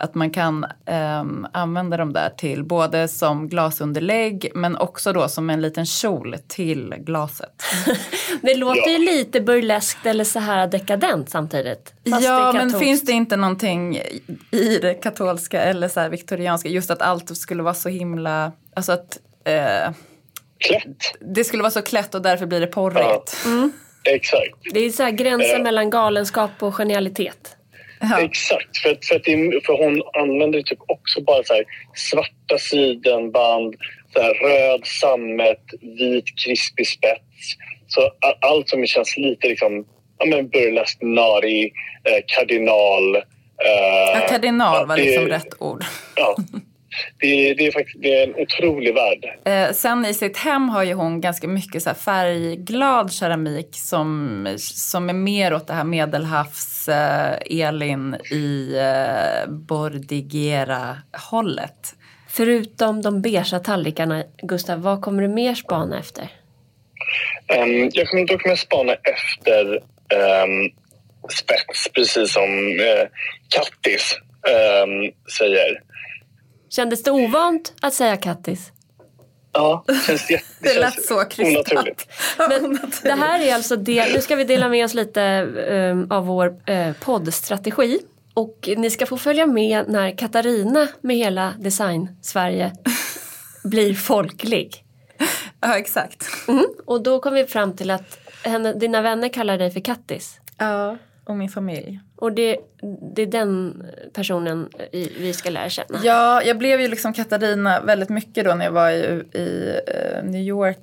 [0.00, 5.50] Att man kan ehm, använda dem där till både som glasunderlägg men också då som
[5.50, 7.62] en liten kjol till glaset.
[8.42, 8.98] Det låter Ja.
[8.98, 11.94] ju lite burleskt eller så här dekadent samtidigt.
[12.10, 13.96] Fast ja, men finns det inte någonting
[14.50, 18.92] i det katolska eller så här viktorianska, just att allt skulle vara så himla, alltså
[18.92, 19.92] att eh,
[20.58, 21.14] Klätt.
[21.34, 23.36] det skulle vara så klätt och därför blir det porrigt.
[24.04, 24.54] Exakt.
[24.72, 25.62] Det är så här gränsen Eh.
[25.62, 27.56] mellan galenskap och genialitet.
[28.00, 28.20] Ja.
[28.20, 28.76] Exakt.
[28.78, 32.58] För, att- för, att det, för hon använder ju typ också bara så här svarta
[32.58, 33.74] sidenband,
[34.12, 37.54] så här röd sammet, vit krispig spets.
[37.88, 39.84] Så a- allt som känns lite liksom,
[40.18, 41.64] ja men burlesk, nari,
[42.04, 43.16] eh, kardinal.
[43.16, 45.84] Eh, Ja, kardinal var det- liksom rätt ord.
[46.16, 46.36] Ja.
[47.18, 49.24] Det, det är faktiskt det är en otrolig värld.
[49.44, 54.46] Eh, sen i sitt hem har ju hon ganska mycket så här färgglad keramik som,
[54.58, 61.94] som är mer åt det här medelhavs eh, Elin i eh, Bordigera-hållet.
[62.28, 66.28] Förutom de beigea tallrikarna, Gustav, vad kommer du mer spana efter?
[67.48, 69.66] Ehm, jag kommer, då kommer jag spana efter
[70.44, 70.70] um,
[71.30, 73.06] spets, precis som uh,
[73.48, 74.18] Kattis
[74.48, 75.82] ehm, säger.
[76.70, 78.72] Kändes det ovant att säga kattis?
[79.52, 82.08] Ja, det känns jätte, Det känns lät så onaturligt.
[82.08, 82.48] krystat.
[82.48, 86.26] Men det här är alltså del, nu ska vi dela med oss lite eh, av
[86.26, 87.98] vår uh, poddstrategi.
[88.34, 92.72] Och ni ska få följa med när Katarina med hela Design-Sverige
[93.64, 94.84] blir folklig.
[95.62, 96.26] Ja, exakt.
[96.48, 96.66] Mm.
[96.86, 100.40] Och då kom vi fram till att henne, dina vänner kallar dig för Kattis.
[100.58, 102.00] Ja, och min familj.
[102.20, 102.56] Och det,
[103.16, 103.82] det är den
[104.14, 105.98] personen vi ska lära känna.
[106.02, 110.24] Ja, jag blev ju liksom Katarina väldigt mycket då när jag var i, i eh,
[110.24, 110.78] New York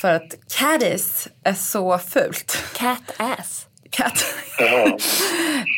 [0.00, 2.64] för att Caddis är så fult.
[2.76, 3.66] Cat ass.
[3.90, 4.24] Cat.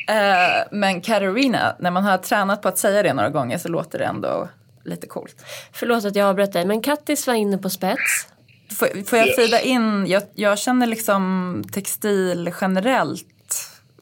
[0.09, 3.98] Eh, men Katarina, när man har tränat på att säga det några gånger så låter
[3.98, 4.48] det ändå
[4.84, 5.44] lite coolt.
[5.72, 8.28] Förlåt att jag avbröt dig, men Kattis var inne på spets.
[8.78, 9.36] Får, får jag Yes.
[9.36, 13.26] fida in, jag, jag känner liksom textil generellt,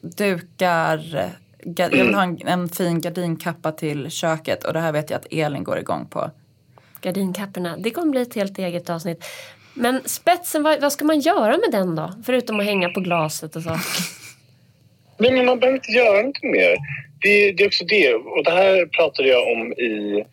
[0.03, 1.29] dukar,
[1.77, 5.27] jag vill ha en, en fin gardinkappa till köket och det här vet jag att
[5.31, 6.31] Elin går igång på.
[7.01, 7.77] Gardinkapporna.
[7.77, 9.25] Det kommer bli ett helt eget avsnitt.
[9.73, 12.13] Men spetsen, vad, vad ska man göra med den då?
[12.25, 13.69] Förutom att hänga på glaset och så.
[15.17, 16.77] Nej, men man behöver inte göra något mer.
[17.21, 18.13] Det, det är också det.
[18.13, 20.23] Och det här pratade jag om i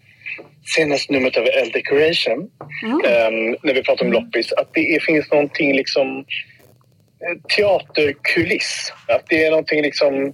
[0.76, 2.50] senaste numret av L Decoration.
[3.06, 4.52] ehm, när vi pratade om loppis.
[4.52, 6.24] Att det är, finns någonting liksom
[7.48, 8.92] teaterkuliss.
[9.08, 10.32] Att det är någonting liksom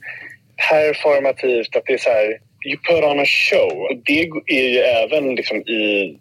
[0.68, 1.76] performativt.
[1.76, 3.72] Att det är så här, you put on a show.
[3.82, 6.16] Och det är ju även liksom i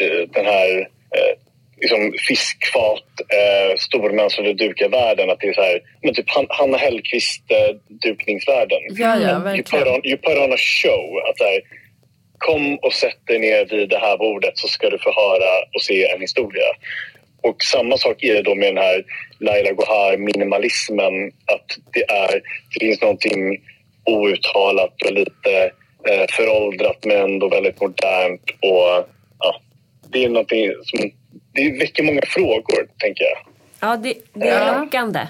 [0.00, 0.78] eh, den här
[1.16, 1.34] eh,
[1.80, 3.08] liksom fiskfat,
[3.38, 5.30] eh, stormönstrade dukar-världen.
[5.30, 7.76] Att det är så här, men typ Han- Hanna Hellquist eh.
[8.88, 11.04] Ja, ja, You put, on, you put on a show.
[11.30, 11.60] Att så här,
[12.38, 15.82] kom och sätt dig ner vid det här bordet så ska du få höra och
[15.82, 16.66] se en historia.
[17.42, 19.04] Och samma sak är det då med den här
[19.38, 21.26] Laila Gohar minimalismen.
[21.28, 22.32] Att det, är,
[22.74, 23.58] det finns någonting
[24.04, 25.70] outtalat och lite
[26.08, 28.50] eh, föråldrat men ändå väldigt modernt.
[28.62, 29.08] Och
[29.38, 29.60] ja,
[30.08, 31.10] Det är någonting som
[31.52, 33.38] det väcker många frågor, tänker jag.
[33.80, 34.80] Ja, det, det är Ja.
[34.80, 35.20] lockande.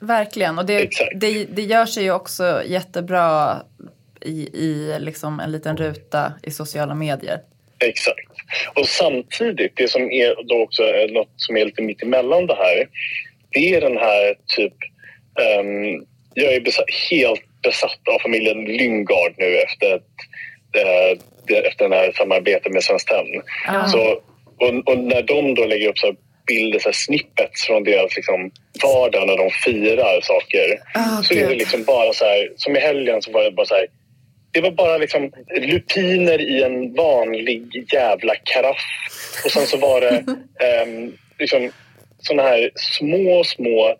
[0.00, 1.10] Verkligen, och det, Exakt.
[1.14, 3.56] det, det gör sig ju också jättebra
[4.20, 7.40] i, i liksom en liten ruta i sociala medier.
[7.78, 8.31] Exakt.
[8.74, 12.88] Och samtidigt, det som är då också något som är lite mitt emellan det här.
[13.50, 14.74] Det är den här typ...
[15.40, 20.02] ehm, jag är besatt, helt besatt av familjen Lyngard nu efter, ett,
[21.46, 23.42] det- efter den här samarbetet med Svenskt Tenn.
[23.88, 24.00] Så,
[24.56, 26.14] och, och när de då lägger upp så
[26.46, 28.50] bilder, så snippets från deras liksom,
[28.82, 30.78] vardag när de firar saker.
[30.94, 33.66] Ah, så är det liksom bara så här, som i helgen så var det bara
[33.66, 33.86] så här.
[34.52, 38.84] Det var bara liksom lupiner i en vanlig jävla karaff.
[39.44, 40.24] Och sen så var det
[40.86, 41.70] um, liksom
[42.18, 43.94] såna här små, små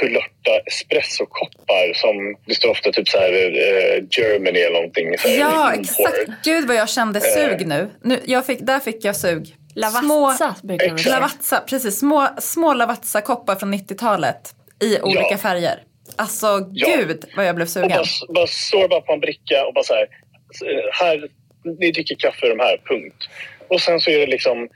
[0.00, 5.18] kulörta espressokoppar som det står ofta typ så här eh, Germany eller någonting.
[5.18, 5.86] Så här, Ja, import.
[5.90, 6.44] exakt.
[6.44, 7.88] Gud vad jag kände sug nu.
[8.02, 9.54] nu jag fick, där fick jag sug.
[9.74, 11.14] Lavazza brukar man säga.
[11.14, 11.98] Lavazza, precis.
[11.98, 15.36] Små, små Lavazza-koppar från 90-talet i olika Ja.
[15.38, 15.82] färger.
[16.18, 16.88] Alltså Ja.
[16.96, 17.88] gud vad jag blev Och sugen.
[17.88, 20.06] bara, bara står bara på en bricka och bara så här,
[20.92, 21.28] här.
[21.78, 23.28] Ni dricker kaffe i de här, punkt.
[23.68, 24.68] Och sen så är det liksom...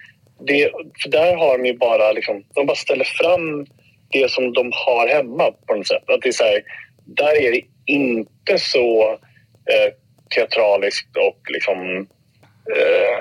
[0.47, 0.71] Det,
[1.03, 3.67] för där har de ju bara liksom, de bara ställer fram
[4.13, 6.11] det som de har hemma på något sätt.
[6.11, 6.63] Att det är så här,
[7.07, 9.11] där är det inte så
[9.71, 9.93] eh,
[10.35, 12.07] teatraliskt och liksom
[12.77, 13.19] eh,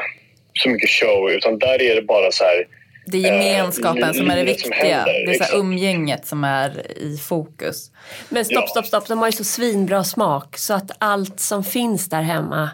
[0.54, 2.68] så mycket show utan där är det bara så här
[3.12, 4.96] Det är gemenskapen eh, som är det som viktiga.
[4.98, 7.92] händer, det är så här umgänget som är i fokus.
[8.30, 9.08] Men stopp, stopp, stopp.
[9.08, 12.70] De har ju så svinbra smak så att allt som finns där hemma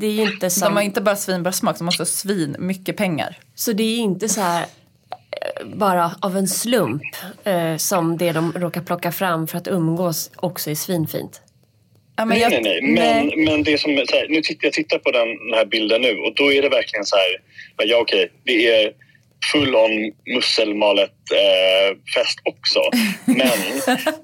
[0.00, 0.64] det är ju inte som...
[0.68, 3.36] De har inte bara svinbra smak, de har också svin mycket pengar.
[3.54, 7.02] Så det är inte så här eh, bara av en slump
[7.44, 11.40] eh, som det de råkar plocka fram för att umgås också är svinfint.
[12.16, 13.24] Ja, men Nej, jag- nej, nej.
[13.36, 16.18] Men, men det som här, nu tittar jag tittar på den, den här bilden nu
[16.18, 17.40] och då är det verkligen så här,
[17.88, 18.92] ja okej, det är
[19.52, 19.90] full on
[20.34, 22.80] musselmalet eh, fest också.
[23.24, 23.48] Men,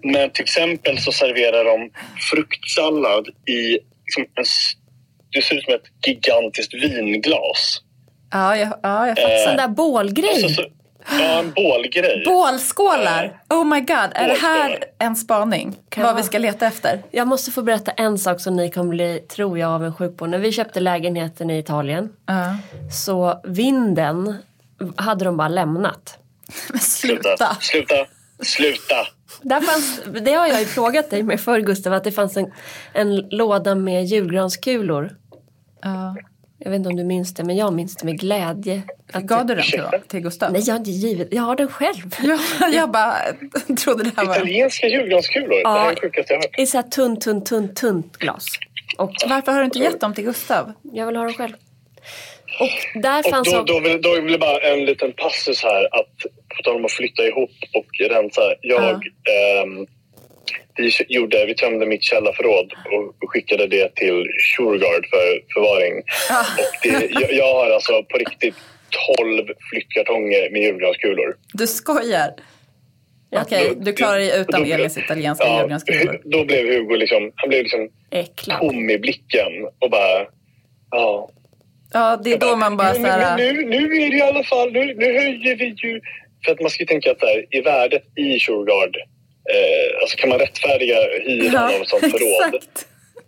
[0.12, 1.90] men till exempel så serverar de
[2.30, 4.44] fruktsallad i liksom en,
[5.32, 7.80] det ser ut som ett gigantiskt vinglas.
[8.32, 9.46] Ja, jag, ja, jag fattar.
[9.46, 10.44] Sån där bålgrej.
[10.44, 10.68] Alltså, så,
[11.10, 12.22] ja, en bålgrej.
[12.26, 13.40] Bålskålar!
[13.50, 15.76] Oh my god, är det här en spaning?
[15.88, 17.02] Kan vad vi ska leta efter?
[17.10, 20.26] Jag måste få berätta en sak som ni kommer bli, tror jag, avundsjuk på.
[20.26, 22.56] När vi köpte lägenheten i Italien Ja.
[22.92, 24.36] så vinden
[24.96, 26.18] hade de bara lämnat.
[26.70, 27.36] Men sluta!
[27.36, 27.56] Sluta.
[27.60, 28.06] Sluta.
[28.42, 29.06] Sluta.
[29.42, 32.52] Där fanns, det har jag ju frågat dig med förr Gustav, att det fanns en,
[32.92, 35.10] en låda med julgranskulor.
[35.82, 36.16] Ja.
[36.58, 38.82] Jag vet inte om du minns det, men jag minns det med glädje.
[39.12, 40.52] Att Gav du den till, till Gustav?
[40.52, 41.28] Nej, jag har inte givit.
[41.30, 42.14] Jag har den själv.
[42.60, 43.14] Ja, jag bara
[43.78, 44.36] trodde det här var...
[44.36, 45.54] Italienska julgranskulor.
[45.64, 45.72] Ja.
[45.72, 46.58] Det här är det sjukaste jag har hört.
[46.58, 48.46] I så här tunt, tunt, tunt, tunt glas.
[48.98, 50.72] Och Varför har du inte gett dem till Gustav?
[50.82, 51.54] jag vill ha dem själv.
[52.60, 53.74] Och där Och fanns då, också...
[53.74, 55.84] då, vill, då vill jag bara en liten passus här.
[55.84, 56.16] Att
[56.56, 58.42] på tal om att flytta ihop och rensa.
[58.60, 59.86] Jag, ehm,
[60.76, 62.72] vi, gjorde, vi tömde mitt källarförråd
[63.22, 64.24] och skickade det till
[64.56, 65.94] Shurgard för förvaring.
[66.58, 68.54] Och det, jag, jag har alltså på riktigt
[69.18, 71.36] 12 flyttkartonger med julgranskulor.
[71.52, 72.30] Du skojar?
[73.36, 76.20] Okej, du klarar dig utan Då- Elis italienska Ja, julgranskulor.
[76.24, 78.60] då blev Hugo liksom, han blev liksom Äcklad.
[78.60, 80.26] tom i blicken och bara...
[80.90, 81.30] Ja,
[81.94, 83.36] Ja, det är då man bara så här...
[83.36, 86.00] men nu, nu är det i alla fall, nu, nu höjer vi ju...
[86.44, 88.96] För att man ska ju tänka att här, i värdet i Shurgard,
[89.52, 92.54] eh, alltså kan man rättfärdiga hyran av ett sånt förråd?
[92.54, 92.86] exakt.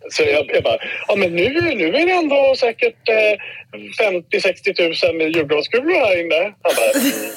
[0.09, 5.35] Så jag, jag bara, ja men nu, nu är det ändå säkert eh, 50-60 000
[5.35, 6.53] julgranskulor här inne.
[6.61, 7.31] Han bara, mm,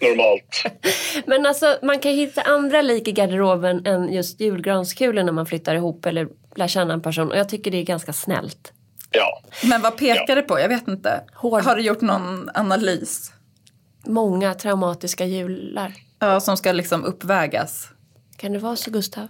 [0.16, 0.64] normalt.
[1.26, 5.74] Men alltså man kan hitta andra lik i garderoben än just julgranskulor när man flyttar
[5.74, 7.32] ihop eller lär känna en person.
[7.32, 8.72] Och jag tycker det är ganska snällt.
[9.12, 9.42] Ja.
[9.64, 10.60] Men vad pekar det på?
[10.60, 11.20] Jag vet inte.
[11.34, 11.62] Hård.
[11.62, 13.32] Har du gjort någon analys?
[14.06, 15.92] Många traumatiska jular.
[16.18, 17.88] Ja, som ska liksom uppvägas.
[18.36, 19.28] Kan det vara så Gustav?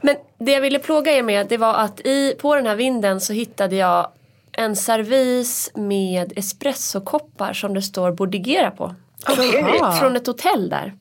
[0.00, 3.20] Men det jag ville plåga er med det var att i, på den här vinden
[3.20, 4.12] så hittade jag
[4.52, 8.94] en servis med espressokoppar som det står Bordigera på.
[9.28, 9.98] Otroligt.
[10.00, 10.94] Från ett hotell där.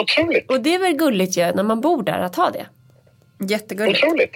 [0.00, 0.50] Otroligt.
[0.50, 2.66] Och det är väl gulligt ju när man bor där att ha det.
[3.48, 4.04] Jättegulligt.
[4.04, 4.32] Otroligt.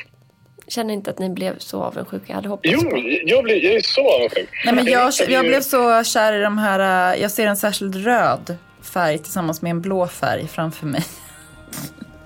[0.68, 2.24] Känner inte att ni blev så avundsjuka.
[2.26, 2.96] Jag hade hoppats Jo, på.
[3.24, 4.48] jag, blir, jag är så avundsjuk.
[4.64, 7.56] Nej, men jag, hittade jag blev så kär i de här, äh, jag ser en
[7.56, 11.04] särskild röd färg tillsammans med en blå färg framför mig.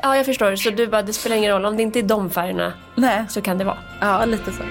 [0.02, 0.56] Ja, jag förstår.
[0.56, 1.64] Så du bara, det spelar ingen roll.
[1.64, 3.78] Om det inte är de färgerna Nej, så kan det vara.
[4.00, 4.62] ja lite så.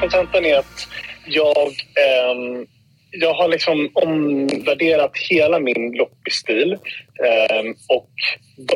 [0.00, 0.88] kontentan är att
[1.26, 2.66] jag, ehm,
[3.10, 6.72] jag har liksom omvärderat hela min loppisstil
[7.24, 8.10] eh, och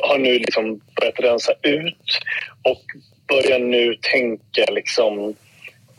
[0.02, 2.18] har nu liksom börjat rensa ut
[2.62, 2.82] och
[3.28, 5.34] börjar nu tänka liksom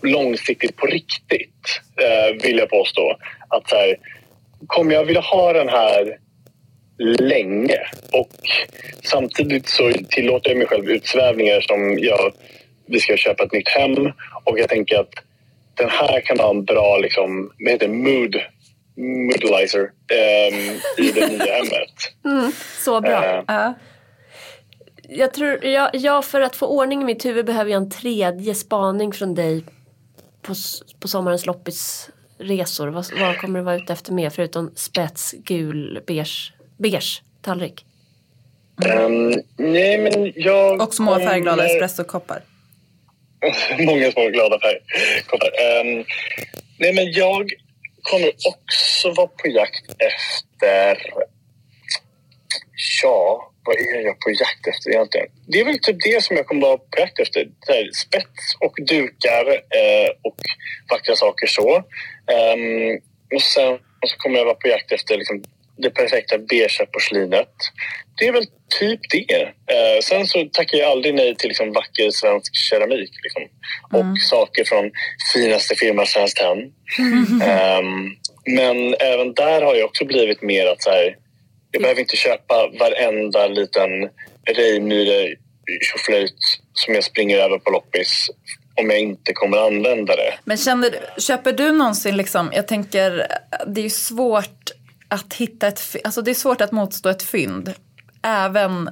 [0.02, 3.18] långsiktigt på riktigt, eh, vill jag påstå.
[3.50, 3.96] Att så här,
[4.68, 6.18] kommer jag vilja ha den här
[7.20, 7.80] länge
[8.12, 8.32] och
[9.04, 12.34] samtidigt så tillåter jag mig själv utsvävningar som jag,
[12.86, 14.12] vi ska köpa ett nytt hem
[14.44, 15.14] och jag tänker att
[15.78, 18.36] den här kan ha en bra liksom, vad heter mood,
[18.98, 22.50] moodalizer ehm, i det nya hemmet.
[22.84, 23.26] Så bra.
[23.26, 23.74] Eh, Ja.
[25.10, 28.56] Jag tror, jag, jag för att få ordning i mitt huvud behöver jag en tredje
[28.56, 29.64] spaning från dig
[30.42, 30.54] på,
[31.00, 32.88] på sommarens loppisresor.
[32.88, 37.86] Vad, vad kommer du vara ute efter mer förutom spets, gul, beige, beige tallrik?
[38.86, 42.42] ehm, nej, men jag Och små färgglada kommer- espressokoppar.
[43.80, 45.48] Många små glada färgkoppar.
[45.48, 46.06] Um, ehm,
[46.80, 47.52] nej, men jag
[48.02, 50.98] kommer också vara på jakt efter...
[53.04, 55.28] Ja, vad är jag på jakt efter egentligen?
[55.48, 57.48] Det är väl typ det som jag kommer vara på jakt efter.
[57.66, 60.38] Så här, spets och dukar eh, och
[60.90, 61.76] vackra saker så.
[61.76, 63.02] Um,
[63.36, 63.78] och sen
[64.08, 65.44] så kommer jag vara på jakt efter liksom,
[65.78, 67.56] det perfekta beiga porslinet
[68.18, 68.46] det är väl
[68.80, 69.42] typ det.
[69.44, 73.12] Eh, sen så tackar jag aldrig nej till liksom, vacker svensk keramik.
[73.24, 73.44] Liksom.
[73.92, 74.16] Och Mm.
[74.16, 74.92] saker från
[75.34, 76.72] finaste firma Svenskt Tenn.
[77.44, 81.16] Ehm, men även där har jag också blivit mer att så här,
[81.72, 83.90] jag behöver inte köpa varenda liten
[84.48, 85.36] Reimyre
[85.82, 86.36] tjoflöjt
[86.74, 88.30] som jag springer över på loppis
[88.76, 90.34] om jag inte kommer använda det.
[90.44, 93.28] Men känner, köper du någonsin liksom, jag tänker
[93.68, 94.72] det är ju svårt
[95.08, 97.74] att hitta ett, alltså det är svårt att motstå ett fynd.
[98.26, 98.90] Även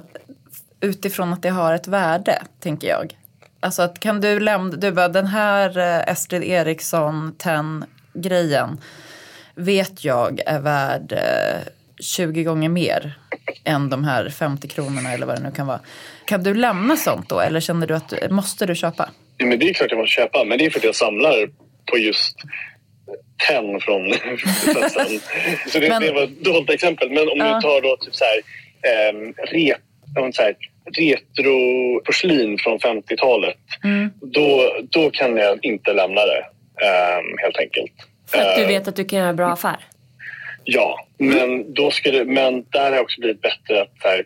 [0.80, 3.16] utifrån att det har ett värde, tänker jag.
[3.60, 8.80] Alltså att kan du lämna, du bara den här eh, Estrid Eriksson 10-grejen
[9.54, 11.60] vet jag är värd eh,
[12.00, 13.18] 20 gånger mer
[13.64, 15.80] än de här 50 kronorna eller vad det nu kan vara.
[16.26, 19.10] Kan du lämna sånt då eller känner du att du, måste du köpa?
[19.36, 21.34] Ja, men det är klart jag måste köpa, men det är för att jag samlar
[21.90, 22.36] på just
[23.48, 24.12] tenn från
[24.74, 25.20] festen.
[25.68, 27.08] Så det, Men- det var ett dåligt exempel.
[27.10, 27.54] Men om Ja.
[27.54, 28.40] du tar då typ så här,
[30.32, 30.54] så här,
[30.96, 33.56] retroporslin från 50-talet.
[33.84, 34.10] Mm.
[34.20, 36.44] Då, då kan jag inte lämna det,
[36.86, 37.92] ehm, helt enkelt.
[38.30, 39.76] För att du Eh, vet att du kan göra bra affär.
[40.64, 43.82] Ja, men, då ska det, men där har jag också blivit bättre.
[43.82, 44.24] att här,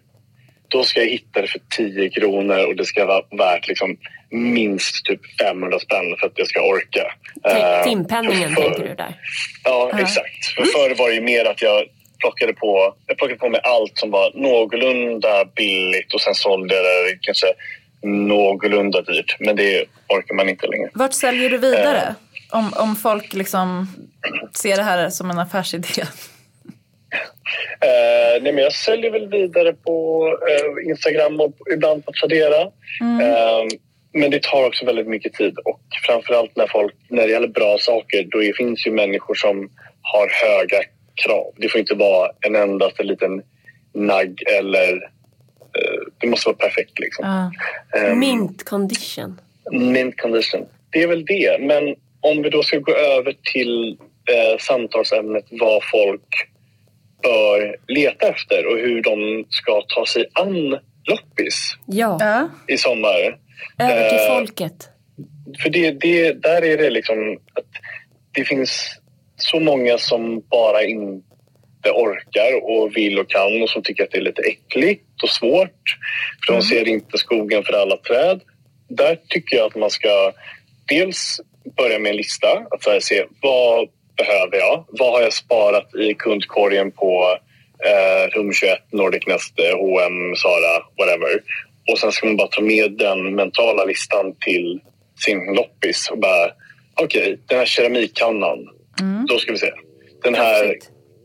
[0.71, 3.97] Då ska jag hitta det för 10 kronor och det ska vara värt liksom
[4.31, 7.13] minst typ 500 spänn för att jag ska orka.
[7.43, 9.15] Tänk Eh, Timpenningen för- tänker du där.
[9.65, 10.01] Ja, Ja.
[10.01, 10.45] exakt.
[10.57, 11.85] För förr var det mer att jag
[12.21, 16.85] plockade på, jag plockade på mig allt som var någorlunda billigt och sen sålde jag
[16.85, 17.47] det kanske
[18.03, 19.37] någorlunda dyrt.
[19.39, 20.91] Men det orkar man inte längre.
[20.95, 22.15] Vart säljer du vidare?
[22.51, 23.87] Om, om folk liksom
[24.55, 26.03] ser det här som en affärsidé.
[27.81, 32.61] Eh, nej, men jag säljer väl vidare på eh, Instagram och ibland på Tradera.
[33.01, 33.67] Eh,
[34.13, 37.77] men det tar också väldigt mycket tid och framförallt när folk, när det gäller bra
[37.79, 39.71] saker, då finns ju människor som
[40.03, 40.83] har höga
[41.27, 41.53] krav.
[41.57, 43.43] Det får inte vara en endaste liten
[43.95, 44.93] nagg eller
[45.79, 47.25] eh, det måste vara perfekt liksom.
[47.27, 47.53] Ja.
[48.01, 49.41] Ehm, Mint condition.
[49.73, 50.67] Mint condition.
[50.91, 51.61] Det är väl det.
[51.61, 53.99] Men om vi då ska gå över till
[54.31, 56.23] eh, samtalsämnet vad folk
[57.23, 62.49] bör leta efter och hur de ska ta sig an loppis Ja, Ja.
[62.75, 63.39] i sommar.
[63.79, 64.89] över till eh, folket.
[65.63, 67.65] För det, det, där är det liksom att
[68.33, 68.99] det finns
[69.39, 74.19] så många som bara inte orkar och vill och kan och som tycker att det
[74.19, 75.83] är lite äckligt och svårt.
[76.47, 78.41] För de ser inte skogen för alla träd.
[78.89, 80.33] Där tycker jag att man ska
[80.89, 81.41] dels
[81.77, 82.49] börja med en lista.
[82.71, 84.85] Att så se vad behöver jag?
[84.89, 87.39] Vad har jag sparat i kundkorgen på
[87.85, 91.43] eh, Rum 21, Nordic Nest, H&M, Zara, whatever.
[91.91, 94.81] Och sen ska man bara ta med den mentala listan till
[95.25, 96.51] sin loppis och bara
[96.95, 98.69] okej, den här keramikkannan,
[99.29, 99.73] då ska vi se.
[100.23, 100.77] Den här,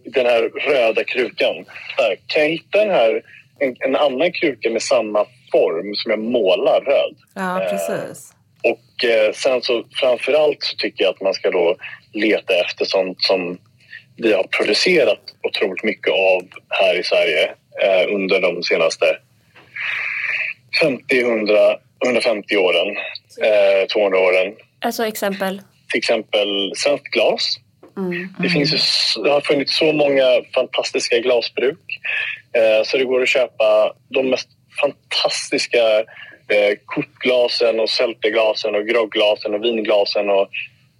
[0.05, 1.55] den här röda krukan.
[1.97, 3.21] Där, kan jag hitta den här,
[3.59, 7.15] en, en annan kruka med samma form som jag målar röd?
[7.35, 8.33] ja, precis.
[8.63, 11.75] Och eh, sen så framförallt så tycker jag att man ska då
[12.13, 13.57] leta efter sånt som
[14.17, 17.43] vi har producerat otroligt mycket av här i Sverige
[17.81, 19.05] eh, under de senaste
[20.81, 22.87] 50, 100, 150 åren,
[23.41, 24.55] eh, 200 åren.
[24.79, 25.61] Alltså exempel.
[25.91, 27.55] Till exempel svenskt glas.
[27.97, 28.35] Mm.
[28.39, 28.77] Det, finns ju,
[29.23, 30.25] det har funnits så många
[30.55, 31.79] fantastiska glasbruk
[32.53, 34.49] eh, så det går att köpa de mest
[34.81, 35.99] fantastiska
[36.47, 40.49] eh, kortglasen och sälteglasen och grogglasen och vinglasen och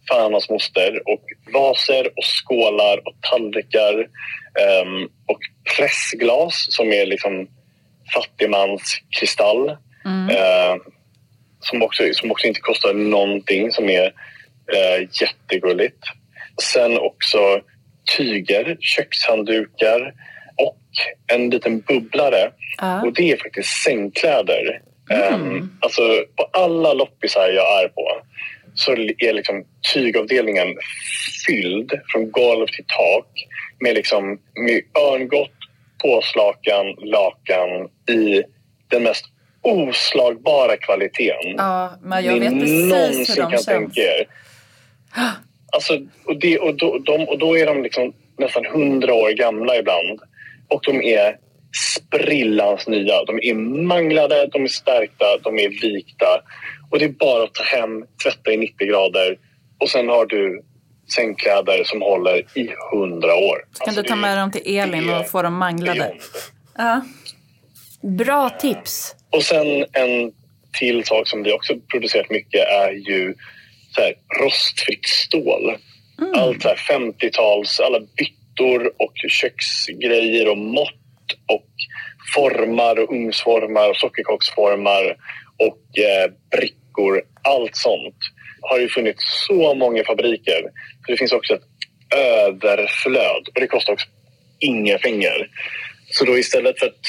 [0.09, 1.23] fan hans moster och
[1.53, 4.07] vaser och skålar och tallrikar
[4.59, 5.39] ehm, och
[5.77, 7.47] pressglas som är liksom
[8.13, 9.69] fattigmans kristall
[10.31, 10.75] eh,
[11.59, 14.05] som, också, som också inte kostar någonting som är
[14.73, 16.03] eh, jättegulligt.
[16.61, 17.61] Sen också
[18.17, 20.13] tyger, kökshanddukar
[20.57, 20.79] och
[21.33, 22.51] en liten bubblare.
[22.77, 23.01] Ja.
[23.01, 24.81] Och det är faktiskt sängkläder.
[25.33, 26.01] Um, alltså
[26.35, 28.21] på alla loppisar jag är på
[28.75, 30.67] så är liksom tygavdelningen
[31.47, 33.27] fylld från golv till tak
[33.79, 34.81] med, liksom, med
[35.11, 35.51] örngott,
[36.03, 37.69] påslakan, lakan
[38.17, 38.43] i
[38.87, 39.25] den mest
[39.61, 43.65] oslagbara kvaliteten Ja, men jag ni vet precis hur de kan känns.
[43.65, 44.27] tänka er.
[45.73, 45.93] Alltså,
[46.25, 50.19] och, det, och, då, de, och då är de liksom nästan hundra år gamla ibland.
[50.67, 51.37] Och de är
[51.97, 53.23] sprillans nya.
[53.23, 53.53] De är
[53.83, 56.41] manglade, de är stärkta, de är vikta.
[56.89, 59.37] Och det är bara att ta hem, tvätta i 90 grader
[59.79, 60.63] och sen har du
[61.15, 63.57] sängkläder som håller i hundra år.
[63.57, 66.13] Kan Alltså, du ta med dem till Elin är och få dem manglade?
[66.77, 67.01] Ja.
[68.01, 69.15] Bra tips.
[69.29, 70.31] Och sen en
[70.79, 73.35] till sak som vi också producerat mycket är ju
[73.95, 75.77] så här, rostfritt stål.
[76.35, 81.69] Allt så här 50-tals, alla byttor och köksgrejer och mått och
[82.35, 85.15] formar och ugnsformar och sockerkaksformar
[85.57, 87.21] och eh, brickor.
[87.43, 88.17] Allt sånt
[88.61, 90.61] har ju funnits så många fabriker.
[91.05, 91.63] Så det finns också ett
[92.15, 94.07] överflöd och det kostar också
[94.59, 95.47] inga pengar.
[96.09, 97.05] Så då istället för att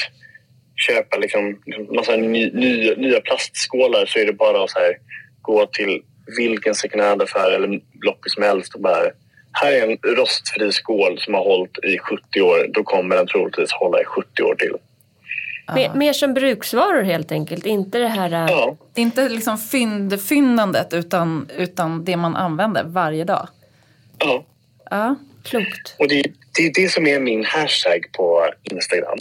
[0.86, 1.62] köpa liksom
[1.96, 4.96] massa ny, ny, nya plastskålar så är det bara att så här,
[5.42, 6.02] gå till
[6.38, 9.02] vilken second hand-affär eller loppis som helst och bara
[9.52, 12.66] här är en rostfri skål som har hållit i 70 år.
[12.74, 14.72] Då kommer den troligtvis hålla i 70 år till.
[15.74, 18.32] Mer, mer som bruksvaror helt enkelt, inte det här...
[18.32, 23.48] äh, Ja, Det är inte liksom fyndfyndandet utan, utan det man använder varje dag.
[24.18, 24.44] ja.
[24.90, 25.16] Ja.
[25.44, 25.94] Klokt.
[25.98, 26.22] Och det,
[26.56, 29.18] det är det som är min hashtag på Instagram.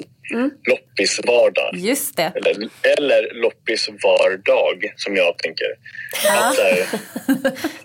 [0.69, 1.75] Loppisvardag.
[1.75, 2.31] Just det.
[2.35, 5.65] Eller, eller loppisvardag som jag tänker.
[6.29, 6.85] Att, så här,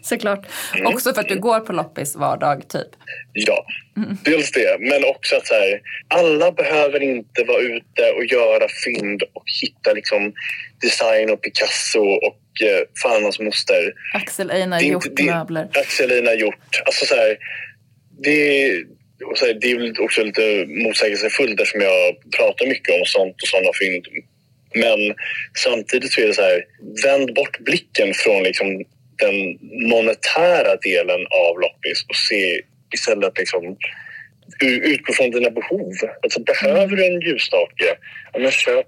[0.03, 0.47] Såklart.
[0.85, 2.89] Också för att du går på loppis vardag typ.
[3.33, 3.67] Ja,
[4.25, 4.77] dels det.
[4.81, 9.93] Men också att så här, alla behöver inte vara ute och göra fynd och hitta
[9.93, 10.33] liksom
[10.81, 13.93] design och Picasso och eh, fan hans moster.
[14.15, 14.81] Axel Einar
[15.17, 15.69] det- möbler.
[15.75, 16.83] Axel Einar gjort.
[16.87, 17.37] Alltså så här,
[18.25, 18.71] det,
[19.25, 23.43] och så här, det är väl också lite motsägelsefullt eftersom jag pratar mycket om sånt
[23.43, 24.07] och sådana fynd.
[24.75, 25.15] Men
[25.65, 26.65] samtidigt så är det så här,
[27.05, 28.67] vänd bort blicken från liksom
[29.17, 29.37] den
[29.89, 32.61] monetära delen av loppis och se
[32.95, 33.77] istället liksom
[34.63, 35.93] utgå från dina behov.
[36.23, 37.97] Alltså, behöver du en ljusstake?
[38.33, 38.87] Ja, men köp,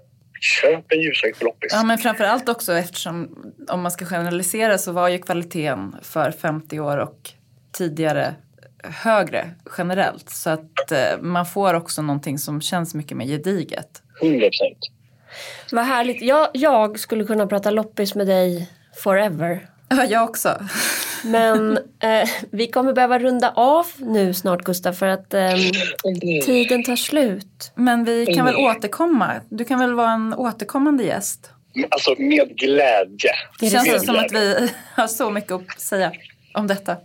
[0.61, 1.73] köp en ljusstake på loppis.
[1.73, 3.35] Ja men framförallt också eftersom
[3.69, 7.29] om man ska generalisera så var ju kvaliteten för 50 år och
[7.77, 8.35] tidigare
[8.83, 10.29] högre generellt.
[10.29, 14.01] Så att eh, man får också någonting som känns mycket mer gediget.
[14.21, 14.77] 100 procent.
[15.71, 16.21] Vad härligt.
[16.21, 18.69] Jag, jag skulle kunna prata loppis med dig
[19.03, 19.67] forever.
[19.93, 20.61] Ja, jag också.
[21.23, 25.49] Men eh, vi kommer behöva runda av nu snart Gustav för att eh,
[26.45, 27.71] tiden tar slut.
[27.75, 29.31] Men vi kan väl återkomma.
[29.49, 31.49] Du kan väl vara en återkommande gäst.
[31.89, 33.31] Alltså med glädje.
[33.59, 34.59] Det känns Med som att glädje.
[34.61, 36.11] vi har så mycket att säga
[36.53, 36.97] om detta.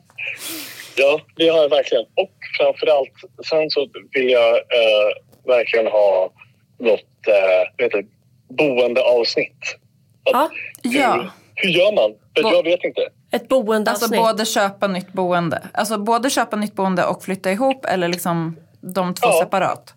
[0.96, 2.04] Ja, det har jag verkligen.
[2.04, 3.12] Och framförallt,
[3.48, 5.10] sen så vill jag eh,
[5.44, 6.32] verkligen ha
[6.78, 8.08] något eh, heter det,
[8.54, 9.76] boendeavsnitt.
[10.24, 10.50] Ja,
[10.82, 12.14] Ja, Hur, hur gör man?
[12.36, 13.00] För Bo- jag vet inte.
[13.02, 14.20] ett alltså boendeavsnitt.
[14.20, 15.62] både köpa nytt boende.
[15.74, 19.40] Alltså både köpa nytt boende och flytta ihop eller liksom de två Ja.
[19.42, 19.92] separat.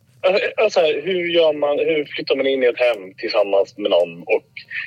[0.58, 4.44] Alltså, hur, gör man, hur flyttar man in i ett hem tillsammans med någon och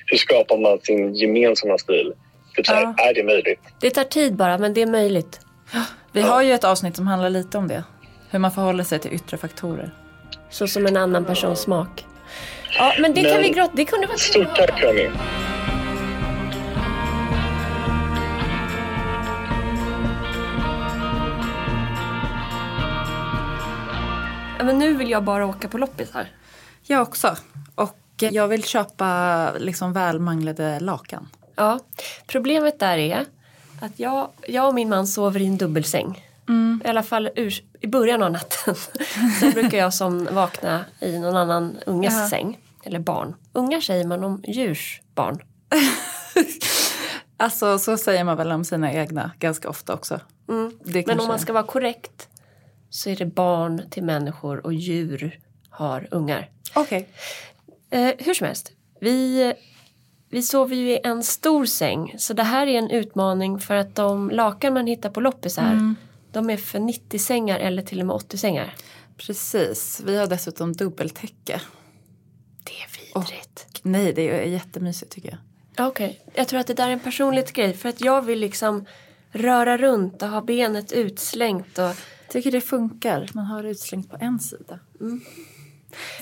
[0.06, 2.12] hur skapar man sin gemensamma stil?
[2.56, 3.08] Typ så här, Ja.
[3.08, 3.60] Är det möjligt?
[3.80, 5.40] Det tar tid bara men det är möjligt.
[6.12, 7.84] Vi har ju ett avsnitt som handlar lite om det.
[8.30, 9.90] Hur man förhåller sig till yttre faktorer.
[10.50, 12.06] Så som en annan persons smak.
[12.78, 13.72] Ja men det kan Men- vi gråta.
[13.76, 15.10] Det kunde vara Stort tack hörni.
[24.58, 26.26] Ja, men nu vill jag bara åka på loppisar.
[26.82, 27.36] Jag också.
[27.74, 31.28] Och jag vill köpa liksom välmanglade lakan.
[31.54, 31.78] Ja,
[32.26, 33.24] problemet där är
[33.82, 36.28] att jag, jag och min man sover i en dubbelsäng.
[36.84, 38.74] I alla fall ur, i början av natten.
[39.40, 42.28] Sen brukar jag som vakna i någon annan unges Ja.
[42.28, 42.58] säng.
[42.84, 43.34] Eller barn.
[43.52, 45.42] Ungar säger man om djurs barn.
[47.36, 50.20] Alltså så säger man väl om sina egna ganska ofta också.
[50.48, 50.72] Mm.
[50.84, 52.28] Men kanske- om man ska vara korrekt
[52.90, 55.38] så är det barn till människor och djur
[55.70, 56.50] har ungar.
[56.74, 57.08] Okej.
[57.90, 59.52] Eh, hur som helst, vi,
[60.32, 63.94] vi sover ju i en stor säng så det här är en utmaning för att
[63.94, 65.94] de lakan man hittar på loppisar
[66.32, 68.74] de är för 90-sängar eller till och med 80-sängar.
[69.16, 70.02] Precis.
[70.06, 71.60] Vi har dessutom dubbeltäcke.
[72.64, 73.80] Det är vidrigt.
[73.82, 75.88] Nej, det är jättemysigt tycker jag.
[75.88, 78.84] Okej, jag tror att det där är en personlig grej för att jag vill liksom
[79.30, 81.92] röra runt och ha benet utslängt och
[82.28, 83.30] tycker det funkar.
[83.32, 84.78] Man har utslängt på en sida.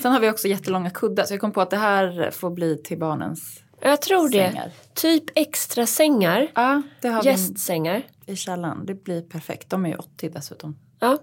[0.01, 2.77] Sen har vi också jättelånga kuddar så jag kom på att det här får bli
[2.77, 4.49] till barnens jag tror det.
[4.51, 4.71] sängar.
[4.93, 8.01] Typ extra sängar, Ja, det har gästsängar.
[8.25, 8.85] i källaren.
[8.85, 9.69] Det blir perfekt.
[9.69, 10.77] De är ju 80 dessutom.
[10.99, 11.17] Ja,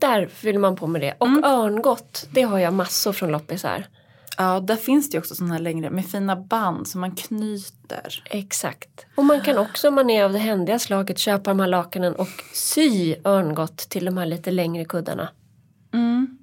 [0.00, 1.14] där fyller man på med det.
[1.18, 3.86] Och örngott, det har jag massor från loppisar.
[4.38, 8.22] Ja, där finns det ju också sådana här längre med fina band som man knyter.
[8.30, 9.06] Exakt.
[9.14, 12.14] Och man kan också om man är av det händiga slaget köpa de här lakanen
[12.14, 15.28] och sy örngott till de här lite längre kuddarna.
[15.94, 16.38] Mm.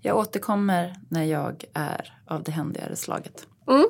[0.00, 3.46] Jag återkommer när jag är av det händigare slaget.
[3.68, 3.86] Mm.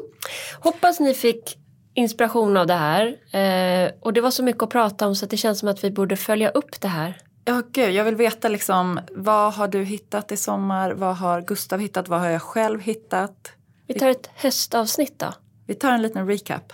[0.60, 1.58] Hoppas ni fick
[1.94, 3.06] inspiration av det här.
[3.36, 5.90] Eh, och det var så mycket att prata om så det känns som att vi
[5.90, 7.18] borde följa upp det här.
[7.44, 10.90] Ja, gud, jag vill veta liksom vad har du hittat i sommar?
[10.90, 12.08] Vad har Gustav hittat?
[12.08, 13.52] Vad har jag själv hittat?
[13.86, 15.32] Vi tar ett höstavsnitt då.
[15.66, 16.72] Vi tar en liten recap.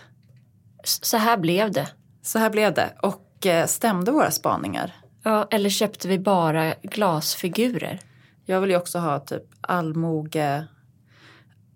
[0.85, 1.89] S- Så här blev det.
[2.23, 2.93] Så här blev det.
[3.03, 4.93] Och eh, stämde våra spaningar?
[5.23, 8.01] Ja, eller köpte vi bara glasfigurer?
[8.47, 10.65] Jag vill ju också ha typ allmoge,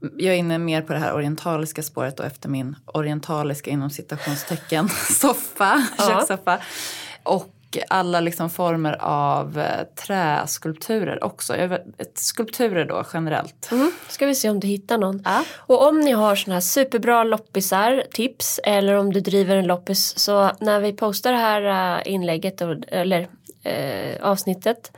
[0.00, 4.88] jag är inne mer på det här orientaliska spåret och efter min orientaliska inom citationstecken
[5.20, 6.04] soffa, Ja.
[6.08, 6.58] kökssoffa.
[7.22, 7.54] Och
[7.88, 11.78] alla liksom former av eh, träskulpturer också.
[12.14, 13.68] Skulpturer då generellt.
[13.72, 13.92] Mm.
[14.08, 15.22] Ska vi se om du hittar någon.
[15.24, 15.44] Ja.
[15.56, 20.18] Och om ni har såna här superbra loppisar, tips, eller om du driver en loppis
[20.18, 23.28] så när vi postar det här äh, inlägget eller
[23.62, 24.92] eh, avsnittet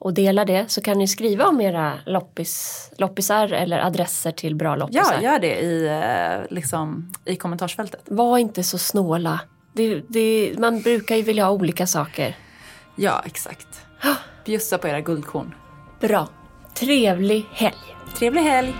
[0.00, 4.76] och delar det så kan ni skriva om era loppis, loppisar eller adresser till bra
[4.76, 5.14] loppisar.
[5.14, 8.00] Ja, gör det i, eh, liksom, i kommentarsfältet.
[8.04, 9.40] Var inte så snåla.
[9.72, 12.36] Det, det, man brukar ju vilja ha olika saker.
[12.96, 13.68] Ja, exakt.
[14.44, 15.54] Bjussa på era guldkorn.
[16.00, 16.28] Bra.
[16.74, 17.96] Trevlig helg.
[18.14, 18.74] Trevlig helg!